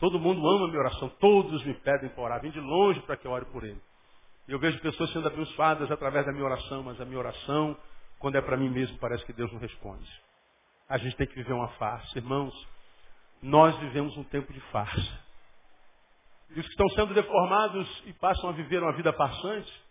[0.00, 1.08] Todo mundo ama a minha oração.
[1.20, 2.40] Todos me pedem para orar.
[2.42, 3.80] Vem de longe para que eu ore por ele.
[4.48, 7.76] Eu vejo pessoas sendo abençoadas através da minha oração, mas a minha oração,
[8.18, 10.10] quando é para mim mesmo, parece que Deus não responde.
[10.88, 12.18] A gente tem que viver uma farsa.
[12.18, 12.54] Irmãos,
[13.42, 15.24] nós vivemos um tempo de farsa.
[16.50, 19.84] E os que estão sendo deformados e passam a viver uma vida farsante,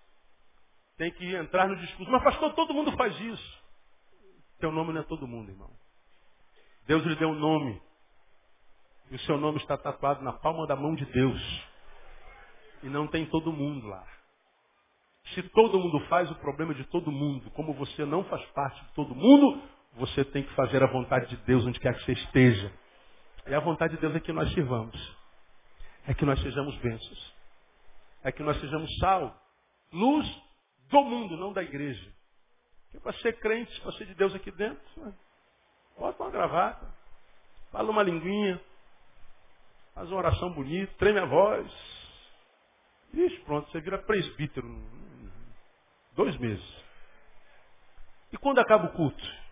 [0.98, 2.12] tem que entrar no discurso.
[2.12, 3.64] Mas pastor, todo mundo faz isso.
[4.60, 5.70] Teu nome não é todo mundo, irmão.
[6.88, 7.82] Deus lhe deu um nome.
[9.10, 11.64] E o seu nome está tatuado na palma da mão de Deus.
[12.84, 14.06] E não tem todo mundo lá.
[15.34, 18.94] Se todo mundo faz o problema de todo mundo, como você não faz parte de
[18.94, 19.62] todo mundo,
[19.96, 22.72] você tem que fazer a vontade de Deus onde quer que você esteja.
[23.46, 25.18] E a vontade de Deus é que nós sirvamos.
[26.08, 27.34] É que nós sejamos bênçãos.
[28.24, 29.38] É que nós sejamos sal,
[29.91, 30.28] luz
[30.89, 32.12] do mundo, não da igreja.
[32.86, 35.14] Porque para ser crente, para ser de Deus aqui dentro,
[35.98, 36.88] bota uma gravata,
[37.72, 38.62] fala uma linguinha,
[39.94, 41.72] faz uma oração bonita, treme a voz.
[43.14, 44.68] Ixi, pronto, você vira presbítero.
[46.16, 46.84] Dois meses.
[48.32, 49.43] E quando acaba o culto?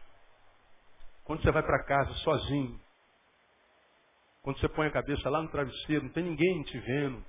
[1.23, 2.79] Quando você vai para casa sozinho.
[4.41, 7.23] Quando você põe a cabeça lá no travesseiro, não tem ninguém te vendo.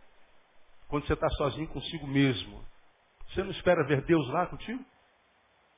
[0.89, 2.65] Quando você está sozinho consigo mesmo.
[3.29, 4.85] Você não espera ver Deus lá contigo?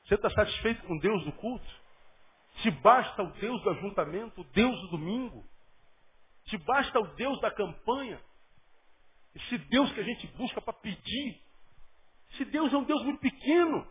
[0.05, 1.85] Você está satisfeito com Deus do culto?
[2.61, 5.43] Te basta o Deus do ajuntamento, o Deus do domingo?
[6.45, 8.21] Te basta o Deus da campanha?
[9.33, 11.41] Esse Deus que a gente busca para pedir?
[12.31, 13.85] Esse Deus é um Deus muito pequeno.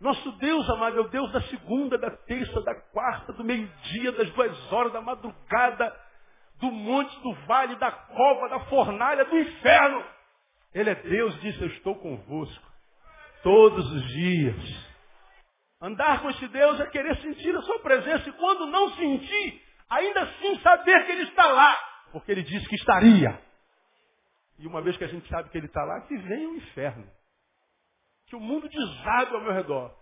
[0.00, 4.30] Nosso Deus, amado, é o Deus da segunda, da terça, da quarta, do meio-dia, das
[4.30, 5.94] duas horas, da madrugada,
[6.58, 10.02] do monte, do vale, da cova, da fornalha, do inferno.
[10.72, 12.66] Ele é Deus, disse, eu estou convosco
[13.42, 14.90] todos os dias.
[15.82, 20.22] Andar com esse Deus é querer sentir a sua presença e quando não sentir, ainda
[20.22, 21.76] assim saber que Ele está lá,
[22.10, 23.38] porque Ele disse que estaria.
[24.58, 27.19] E uma vez que a gente sabe que Ele está lá, que vem o inferno
[28.30, 29.92] que o mundo desabe ao meu redor.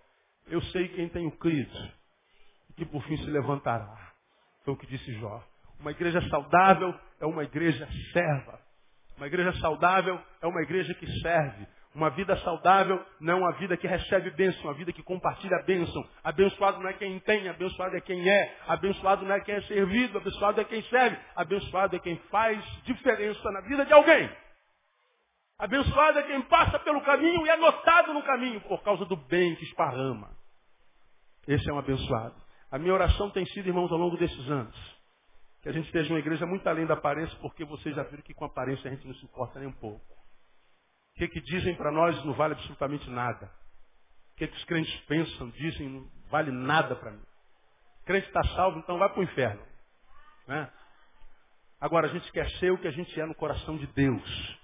[0.47, 1.77] Eu sei quem tenho crido,
[2.77, 4.13] que por fim se levantará.
[4.65, 5.43] Foi o que disse Jó.
[5.81, 8.61] Uma igreja saudável é uma igreja serva.
[9.17, 11.67] Uma igreja saudável é uma igreja que serve.
[11.95, 16.07] Uma vida saudável não é uma vida que recebe bênção, uma vida que compartilha bênção.
[16.23, 18.57] Abençoado não é quem tem, abençoado é quem é.
[18.69, 21.17] Abençoado não é quem é servido, abençoado é quem serve.
[21.35, 24.31] Abençoado é quem faz diferença na vida de alguém.
[25.59, 29.57] Abençoado é quem passa pelo caminho e é notado no caminho por causa do bem
[29.57, 30.31] que esparrama.
[31.49, 32.37] Esse é um abençoado.
[32.71, 34.77] A minha oração tem sido, irmãos, ao longo desses anos,
[35.63, 38.35] que a gente esteja uma igreja muito além da aparência, porque vocês já viram que
[38.35, 40.05] com aparência a gente não se importa nem um pouco.
[40.05, 43.51] O que, que dizem para nós não vale absolutamente nada.
[44.35, 47.25] O que, que os crentes pensam, dizem, não vale nada para mim.
[48.03, 49.63] O crente está salvo, então vai para o inferno.
[50.47, 50.71] Né?
[51.81, 54.58] Agora a gente quer ser o que a gente é no coração de Deus.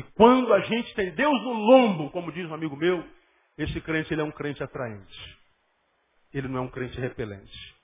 [0.00, 3.06] E quando a gente tem Deus no lombo, como diz um amigo meu,
[3.58, 5.38] esse crente ele é um crente atraente.
[6.32, 7.76] Ele não é um crente repelente.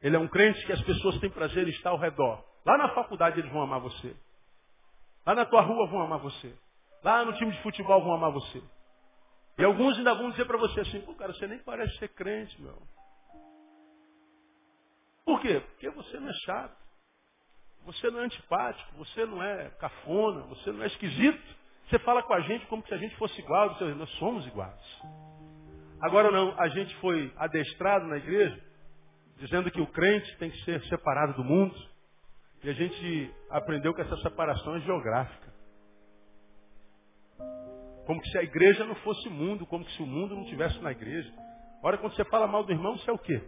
[0.00, 2.42] Ele é um crente que as pessoas têm prazer em estar ao redor.
[2.64, 4.16] Lá na faculdade eles vão amar você.
[5.26, 6.56] Lá na tua rua vão amar você.
[7.04, 8.62] Lá no time de futebol vão amar você.
[9.58, 12.58] E alguns ainda vão dizer para você assim, pô, cara, você nem parece ser crente,
[12.62, 12.80] meu.
[15.26, 15.60] Por quê?
[15.60, 16.87] Porque você não é chato.
[17.88, 21.56] Você não é antipático, você não é cafona, você não é esquisito.
[21.88, 25.02] Você fala com a gente como se a gente fosse igual, nós somos iguais.
[26.02, 28.62] Agora não, a gente foi adestrado na igreja,
[29.38, 31.74] dizendo que o crente tem que ser separado do mundo,
[32.62, 35.48] e a gente aprendeu que essa separação é geográfica.
[38.04, 41.32] Como se a igreja não fosse mundo, como se o mundo não tivesse na igreja.
[41.82, 43.42] Ora, quando você fala mal do irmão, você é o quê?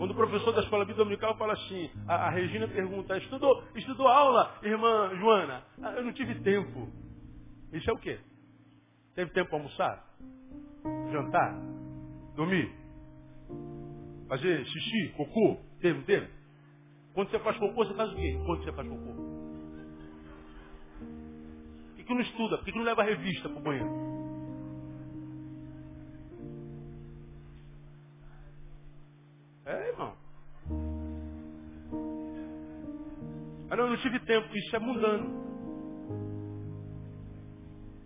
[0.00, 4.08] Quando o professor da escola bíblica dominical fala assim, a, a, Regina pergunta, estudou, estudou
[4.08, 5.62] aula, irmã Joana?
[5.82, 6.88] Ah, eu não tive tempo.
[7.70, 8.18] Isso é o quê?
[9.14, 10.02] Teve tempo para almoçar?
[11.12, 11.54] Jantar?
[12.34, 12.72] Dormir?
[14.26, 15.58] Fazer xixi, cocô?
[15.82, 16.30] Teve, teve?
[17.12, 18.40] Quando você faz cocô, você faz o quê?
[18.46, 19.12] Quando você faz cocô?
[21.84, 22.56] Por que, que não estuda?
[22.56, 24.19] Por que, que não leva revista para o banheiro?
[29.66, 30.14] É, irmão.
[33.68, 35.40] Mas eu não tive tempo, isso é mundano.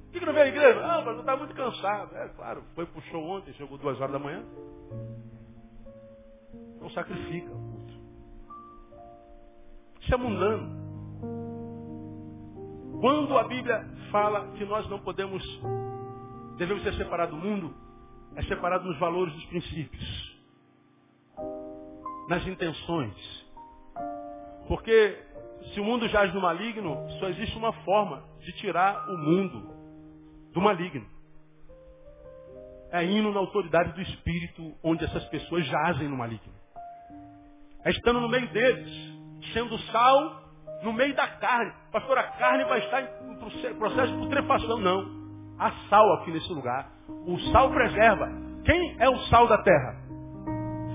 [0.05, 0.80] Por que, que não veio à igreja?
[0.84, 2.16] Ah, mas eu estava muito cansado.
[2.16, 4.44] É, claro, foi pro show ontem, chegou duas horas da manhã.
[6.80, 7.74] Não sacrifica o.
[10.00, 10.84] Isso é mundano.
[13.00, 15.42] Quando a Bíblia fala que nós não podemos,
[16.59, 17.74] devemos ser separados do mundo,
[18.36, 20.34] é separado nos valores dos princípios
[22.28, 23.14] nas intenções.
[24.66, 25.22] Porque
[25.72, 29.74] se o mundo jaz no maligno, só existe uma forma de tirar o mundo
[30.52, 31.06] do maligno.
[32.90, 36.52] É indo na autoridade do Espírito onde essas pessoas jazem no maligno.
[37.84, 38.90] É estando no meio deles,
[39.52, 40.42] sendo sal
[40.82, 41.72] no meio da carne.
[41.90, 44.78] Pastor, a carne vai estar em processo de putrefação.
[44.78, 45.24] Não.
[45.58, 46.90] Há sal aqui nesse lugar.
[47.26, 48.28] O sal preserva.
[48.64, 49.96] Quem é o sal da terra?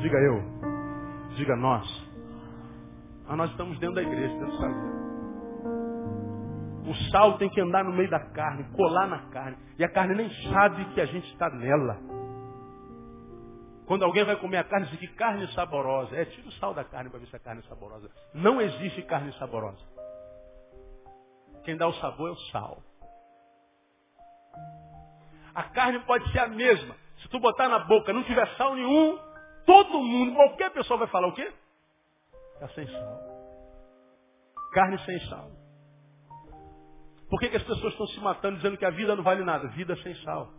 [0.02, 0.59] Diga eu.
[1.36, 2.10] Diga nós.
[3.28, 5.00] Mas nós estamos dentro da igreja, dentro do salão.
[6.90, 9.58] O sal tem que andar no meio da carne, colar na carne.
[9.78, 12.00] E a carne nem sabe que a gente está nela.
[13.86, 16.16] Quando alguém vai comer a carne, diz que carne saborosa.
[16.16, 18.10] É, tira o sal da carne para ver se a carne é saborosa.
[18.34, 19.84] Não existe carne saborosa.
[21.64, 22.82] Quem dá o sabor é o sal.
[25.54, 26.96] A carne pode ser a mesma.
[27.18, 29.18] Se tu botar na boca não tiver sal nenhum,
[29.70, 31.54] Todo mundo, qualquer pessoa vai falar o quê?
[32.56, 33.20] Está sem sal.
[34.74, 35.52] Carne sem sal.
[37.30, 39.68] Por que, que as pessoas estão se matando dizendo que a vida não vale nada?
[39.68, 40.52] Vida sem sal.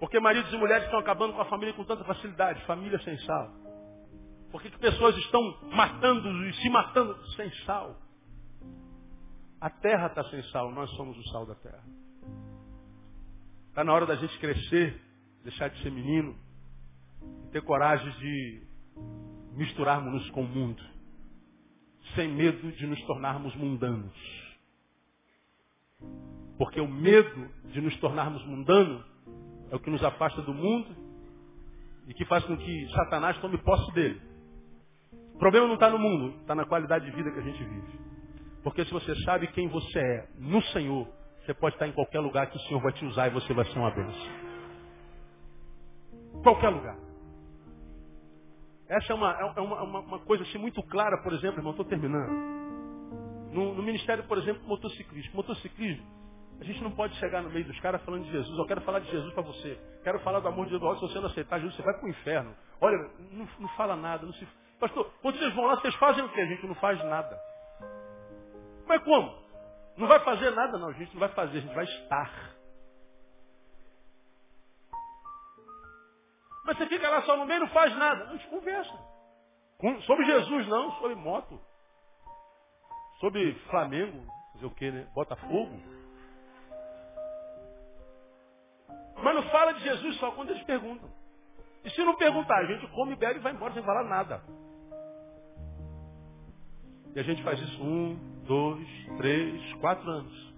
[0.00, 2.60] Porque maridos e mulheres estão acabando com a família com tanta facilidade?
[2.66, 3.52] Família sem sal.
[4.50, 5.40] Por que, que pessoas estão
[5.70, 7.96] matando e se matando sem sal?
[9.60, 11.84] A terra está sem sal, nós somos o sal da terra.
[13.68, 15.00] Está na hora da gente crescer,
[15.44, 16.36] deixar de ser menino,
[17.52, 18.62] ter coragem de
[19.52, 20.82] misturarmos-nos com o mundo,
[22.14, 24.12] sem medo de nos tornarmos mundanos.
[26.56, 29.04] Porque o medo de nos tornarmos mundanos
[29.70, 30.94] é o que nos afasta do mundo
[32.06, 34.20] e que faz com que Satanás tome posse dele.
[35.34, 37.98] O problema não está no mundo, está na qualidade de vida que a gente vive.
[38.62, 41.08] Porque se você sabe quem você é no Senhor,
[41.44, 43.64] você pode estar em qualquer lugar que o Senhor vai te usar e você vai
[43.64, 44.50] ser uma bênção.
[46.42, 47.09] Qualquer lugar.
[48.90, 51.86] Essa é uma, é uma, uma, uma coisa assim muito clara, por exemplo, irmão, estou
[51.86, 52.28] terminando.
[53.52, 55.30] No, no, ministério, por exemplo, motociclismo.
[55.32, 56.04] Motociclismo,
[56.60, 58.58] a gente não pode chegar no meio dos caras falando de Jesus.
[58.58, 59.78] Eu quero falar de Jesus para você.
[60.02, 60.98] Quero falar do amor de Deus.
[60.98, 62.52] Se você não aceitar Jesus, você vai para o inferno.
[62.80, 62.98] Olha,
[63.30, 64.26] não, não, fala nada.
[64.26, 64.48] Não se...
[64.80, 66.40] Pastor, quando vocês vão lá, vocês fazem o quê?
[66.40, 67.38] A gente não faz nada.
[68.88, 69.32] Mas como?
[69.96, 70.88] Não vai fazer nada, não.
[70.88, 72.49] A gente não vai fazer, a gente vai estar.
[76.64, 78.24] Mas você fica lá só no meio não faz nada.
[78.24, 78.92] A gente conversa.
[80.06, 81.58] Sobre Jesus não, sobre moto.
[83.18, 85.06] Sobre Flamengo, fazer o quê, né?
[85.14, 85.78] Botafogo.
[89.22, 91.08] Mas não fala de Jesus só quando eles perguntam.
[91.84, 94.42] E se não perguntar, a gente come, bebe e vai embora sem falar nada.
[97.14, 98.86] E a gente faz isso um, dois,
[99.16, 100.49] três, quatro anos.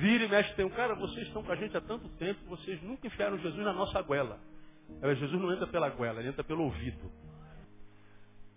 [0.00, 2.80] Vira e mexe, tem um cara, vocês estão com a gente há tanto tempo, vocês
[2.82, 4.38] nunca enfiaram Jesus na nossa goela.
[5.02, 7.10] Jesus não entra pela goela, ele entra pelo ouvido.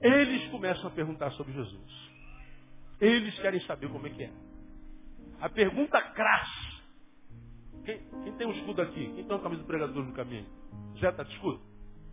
[0.02, 2.12] Eles começam a perguntar sobre Jesus.
[3.00, 4.32] Eles querem saber como é que é.
[5.40, 6.72] A pergunta crassa.
[7.86, 9.06] Quem, quem tem um escudo aqui?
[9.06, 10.46] Quem tem uma camisa do pregador no caminho?
[11.00, 11.60] Zé, tá de escudo?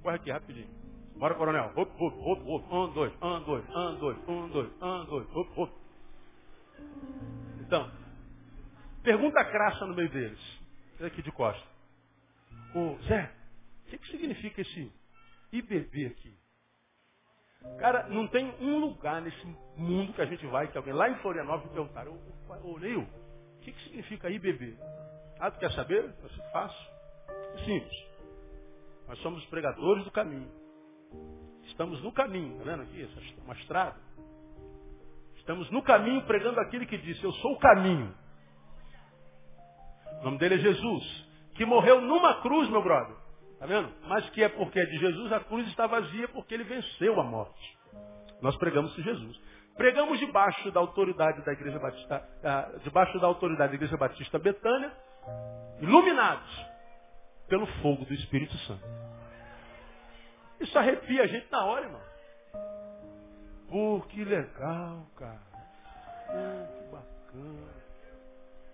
[0.02, 0.68] Corre aqui, rapidinho.
[1.16, 1.72] Bora, coronel.
[1.76, 2.72] Hop, hop, hop, hop.
[2.72, 5.70] Um, dois, um, dois, um, dois, um, dois, um, dois, hop, hop.
[7.60, 7.90] Então,
[9.02, 10.40] pergunta crassa no meio deles.
[11.00, 11.66] Aqui de costa.
[12.74, 13.30] Ô, Zé,
[13.86, 14.92] o que, que significa esse
[15.52, 16.36] IBB aqui?
[17.78, 19.46] Cara, não tem um lugar nesse
[19.76, 23.60] mundo que a gente vai, que alguém lá em Florianópolis perguntaram, ô, ô Neil, o
[23.60, 24.76] que, que significa IBB?
[25.40, 26.04] Ah, tu quer saber?
[26.04, 26.90] Eu faço.
[27.64, 28.06] Simples.
[29.06, 30.50] Nós somos os pregadores do caminho.
[31.64, 33.08] Estamos no caminho, tá vendo aqui?
[33.44, 33.96] Uma estrada.
[35.36, 38.14] Estamos no caminho pregando aquele que disse, eu sou o caminho.
[40.20, 41.28] O nome dele é Jesus.
[41.54, 43.16] Que morreu numa cruz, meu brother.
[43.58, 43.92] Tá vendo?
[44.06, 47.24] Mas que é porque é de Jesus, a cruz está vazia porque ele venceu a
[47.24, 47.78] morte.
[48.40, 49.40] Nós pregamos de Jesus.
[49.76, 54.92] Pregamos debaixo da autoridade da Igreja Batista, uh, debaixo da autoridade da Igreja Batista Betânia,
[55.80, 56.66] iluminados
[57.48, 58.84] pelo fogo do Espírito Santo.
[60.60, 62.02] Isso arrepia a gente na hora, irmão.
[63.68, 65.40] Pô, que legal, cara.
[66.26, 67.77] Pô, que bacana.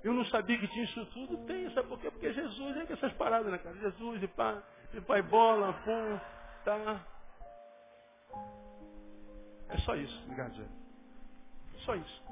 [0.05, 1.39] Eu não sabia que tinha isso tudo.
[1.47, 2.11] Tem, sabe por quê?
[2.11, 3.75] Porque Jesus é que essas paradas, né, cara?
[3.77, 6.21] Jesus e pai, e pai bola, pum,
[6.63, 7.01] tá.
[9.71, 10.63] É só isso, obrigado, Zé.
[10.63, 12.23] É só isso.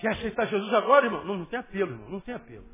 [0.00, 1.24] Quer aceitar Jesus agora, irmão?
[1.24, 2.10] Não, não tem apelo, irmão.
[2.10, 2.66] Não tem apelo.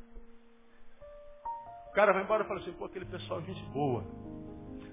[1.89, 4.03] O cara vai embora e fala assim, pô, aquele pessoal é gente boa.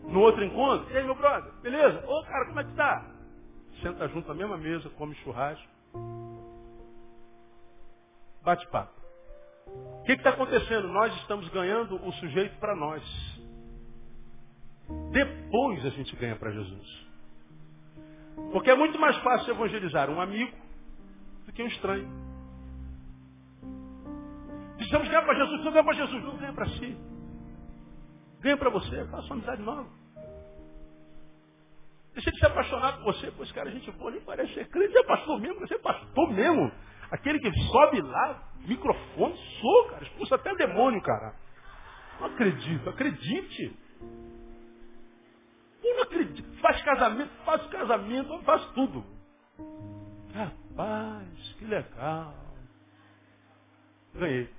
[0.03, 2.07] No outro encontro, e aí, meu brother, beleza?
[2.07, 3.03] Ô, cara, como é que tá?
[3.83, 5.66] Senta junto na mesma mesa, come churrasco.
[8.49, 8.99] Bate-papo.
[9.66, 10.88] O que está acontecendo?
[10.88, 13.03] Nós estamos ganhando o sujeito para nós.
[15.12, 17.07] Depois a gente ganha para Jesus.
[18.51, 20.57] Porque é muito mais fácil evangelizar um amigo
[21.44, 22.09] do que um estranho.
[24.78, 26.24] Precisamos ganhar para Jesus, precisamos ganhar para Jesus.
[26.24, 26.96] Não ganha para si.
[28.40, 29.90] Ganha para você, faça uma amizade nova.
[32.14, 34.96] Deixa de ser apaixonado por você, pois cara, a gente boa nem parece ser crente,
[34.96, 36.72] é pastor mesmo, você é pastor mesmo.
[37.11, 41.35] Aquele que sobe lá, microfone, sou, cara, expulsa até demônio, cara.
[42.21, 43.79] Não acredito, acredite.
[45.83, 46.61] Eu não acredito.
[46.61, 49.05] Faz casamento, faz casamento, faz tudo.
[50.35, 52.35] Rapaz, que legal.
[54.15, 54.51] Ganhei.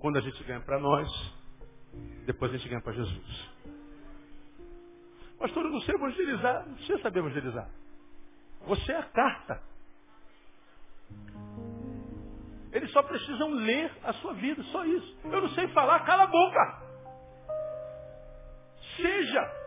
[0.00, 1.08] Quando a gente ganha para nós,
[2.26, 3.50] depois a gente ganha para Jesus.
[5.38, 6.66] Pastor, eu não sei evangelizar.
[6.66, 7.68] Não precisa saber evangelizar.
[8.66, 9.60] Você é a carta.
[12.72, 15.16] Eles só precisam ler a sua vida, só isso.
[15.24, 16.82] Eu não sei falar, cala a boca.
[18.96, 19.62] Seja.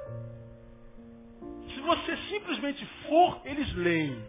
[1.73, 4.25] Se você simplesmente for, eles leem.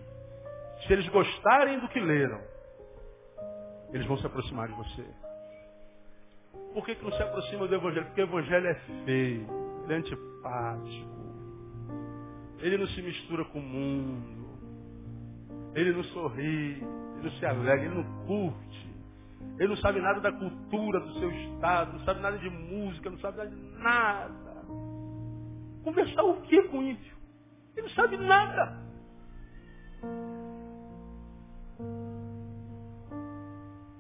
[0.86, 2.40] Se eles gostarem do que leram,
[3.92, 5.06] eles vão se aproximar de você.
[6.74, 8.06] Por que, que não se aproxima do Evangelho?
[8.06, 8.74] Porque o Evangelho é
[9.06, 9.48] feio,
[9.84, 11.16] ele é antipático.
[12.58, 14.45] Ele não se mistura com o mundo.
[15.77, 18.87] Ele não sorri, ele não se alegra, ele não curte.
[19.59, 23.18] Ele não sabe nada da cultura do seu estado, não sabe nada de música, não
[23.18, 24.64] sabe nada de nada.
[25.85, 27.14] Conversar o que com ímpio?
[27.77, 28.87] Ele não sabe nada.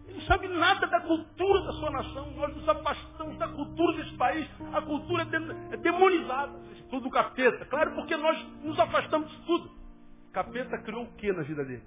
[0.06, 2.30] Ele não sabe nada da cultura da sua nação.
[2.36, 4.48] Nós nos afastamos da cultura desse país.
[4.72, 5.26] A cultura
[5.72, 6.58] é demonizada.
[6.88, 7.66] Tudo capeta.
[7.66, 9.75] Claro, porque nós nos afastamos de tudo
[10.36, 11.82] capeta criou o que na vida dele?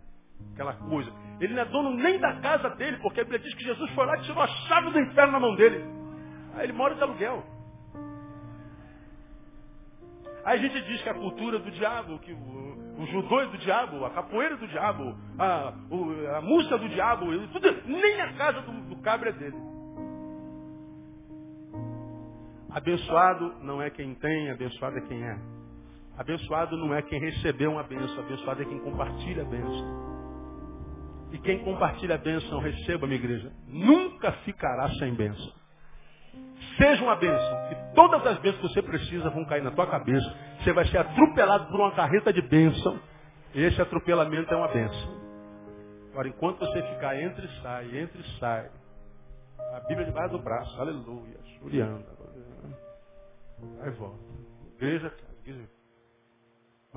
[0.54, 1.12] Aquela coisa.
[1.40, 4.06] Ele não é dono nem da casa dele, porque a Bíblia diz que Jesus foi
[4.08, 5.86] lá e tirou a chave do inferno na mão dele.
[6.56, 7.44] Aí ele mora de aluguel.
[10.44, 13.58] Aí a gente diz que a cultura do diabo, que o, o judô é do
[13.60, 15.74] diabo, a capoeira é do diabo, a,
[16.38, 19.58] a música do diabo, tudo, nem a casa do, do cabra é dele.
[22.72, 25.59] Abençoado não é quem tem, abençoado é quem é.
[26.20, 30.10] Abençoado não é quem recebeu uma bênção, abençoado é quem compartilha a bênção.
[31.32, 35.54] E quem compartilha a bênção, receba, minha igreja, nunca ficará sem bênção.
[36.78, 37.72] Seja uma bênção.
[37.72, 40.30] E todas as bênçãos que você precisa vão cair na tua cabeça.
[40.62, 43.00] Você vai ser atropelado por uma carreta de bênção.
[43.56, 45.22] E esse atropelamento é uma bênção.
[46.12, 48.70] Agora, enquanto você ficar entre e sai, entre e sai,
[49.74, 51.40] a Bíblia debaixo do braço, aleluia,
[53.78, 54.20] vai e volta.
[54.76, 55.14] Igreja,
[55.46, 55.79] igreja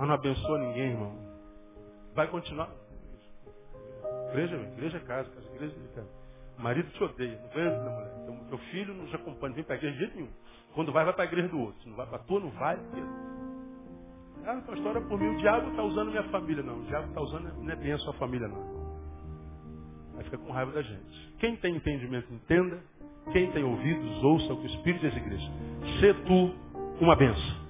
[0.02, 1.12] mas não abençoa ninguém, irmão.
[2.12, 2.68] Vai continuar.
[4.30, 6.08] Igreja, igreja é casa, casa, igreja é casa.
[6.58, 8.12] O marido te odeia, não vem na mulher.
[8.20, 10.32] Então, teu filho não te acompanha, vem para a igreja de jeito nenhum.
[10.74, 11.80] Quando vai, vai para a igreja do outro.
[11.82, 12.80] Se não vai para a tua, não vai.
[14.44, 16.64] Ah, pastor, por mim, o diabo está usando minha família.
[16.64, 20.18] Não, o diabo está usando, não é bem a sua família, não.
[20.18, 21.34] Aí fica com raiva da gente.
[21.38, 22.82] Quem tem entendimento, entenda.
[23.30, 25.48] Quem tem ouvidos, ouça o que o Espírito diz igreja.
[26.00, 26.52] Sê tu
[27.00, 27.61] uma benção.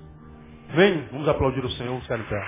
[0.74, 2.46] Vem, vamos aplaudir o Senhor, ficar em pé.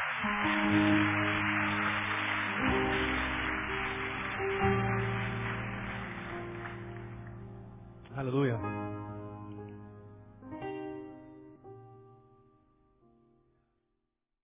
[8.16, 8.58] Aleluia.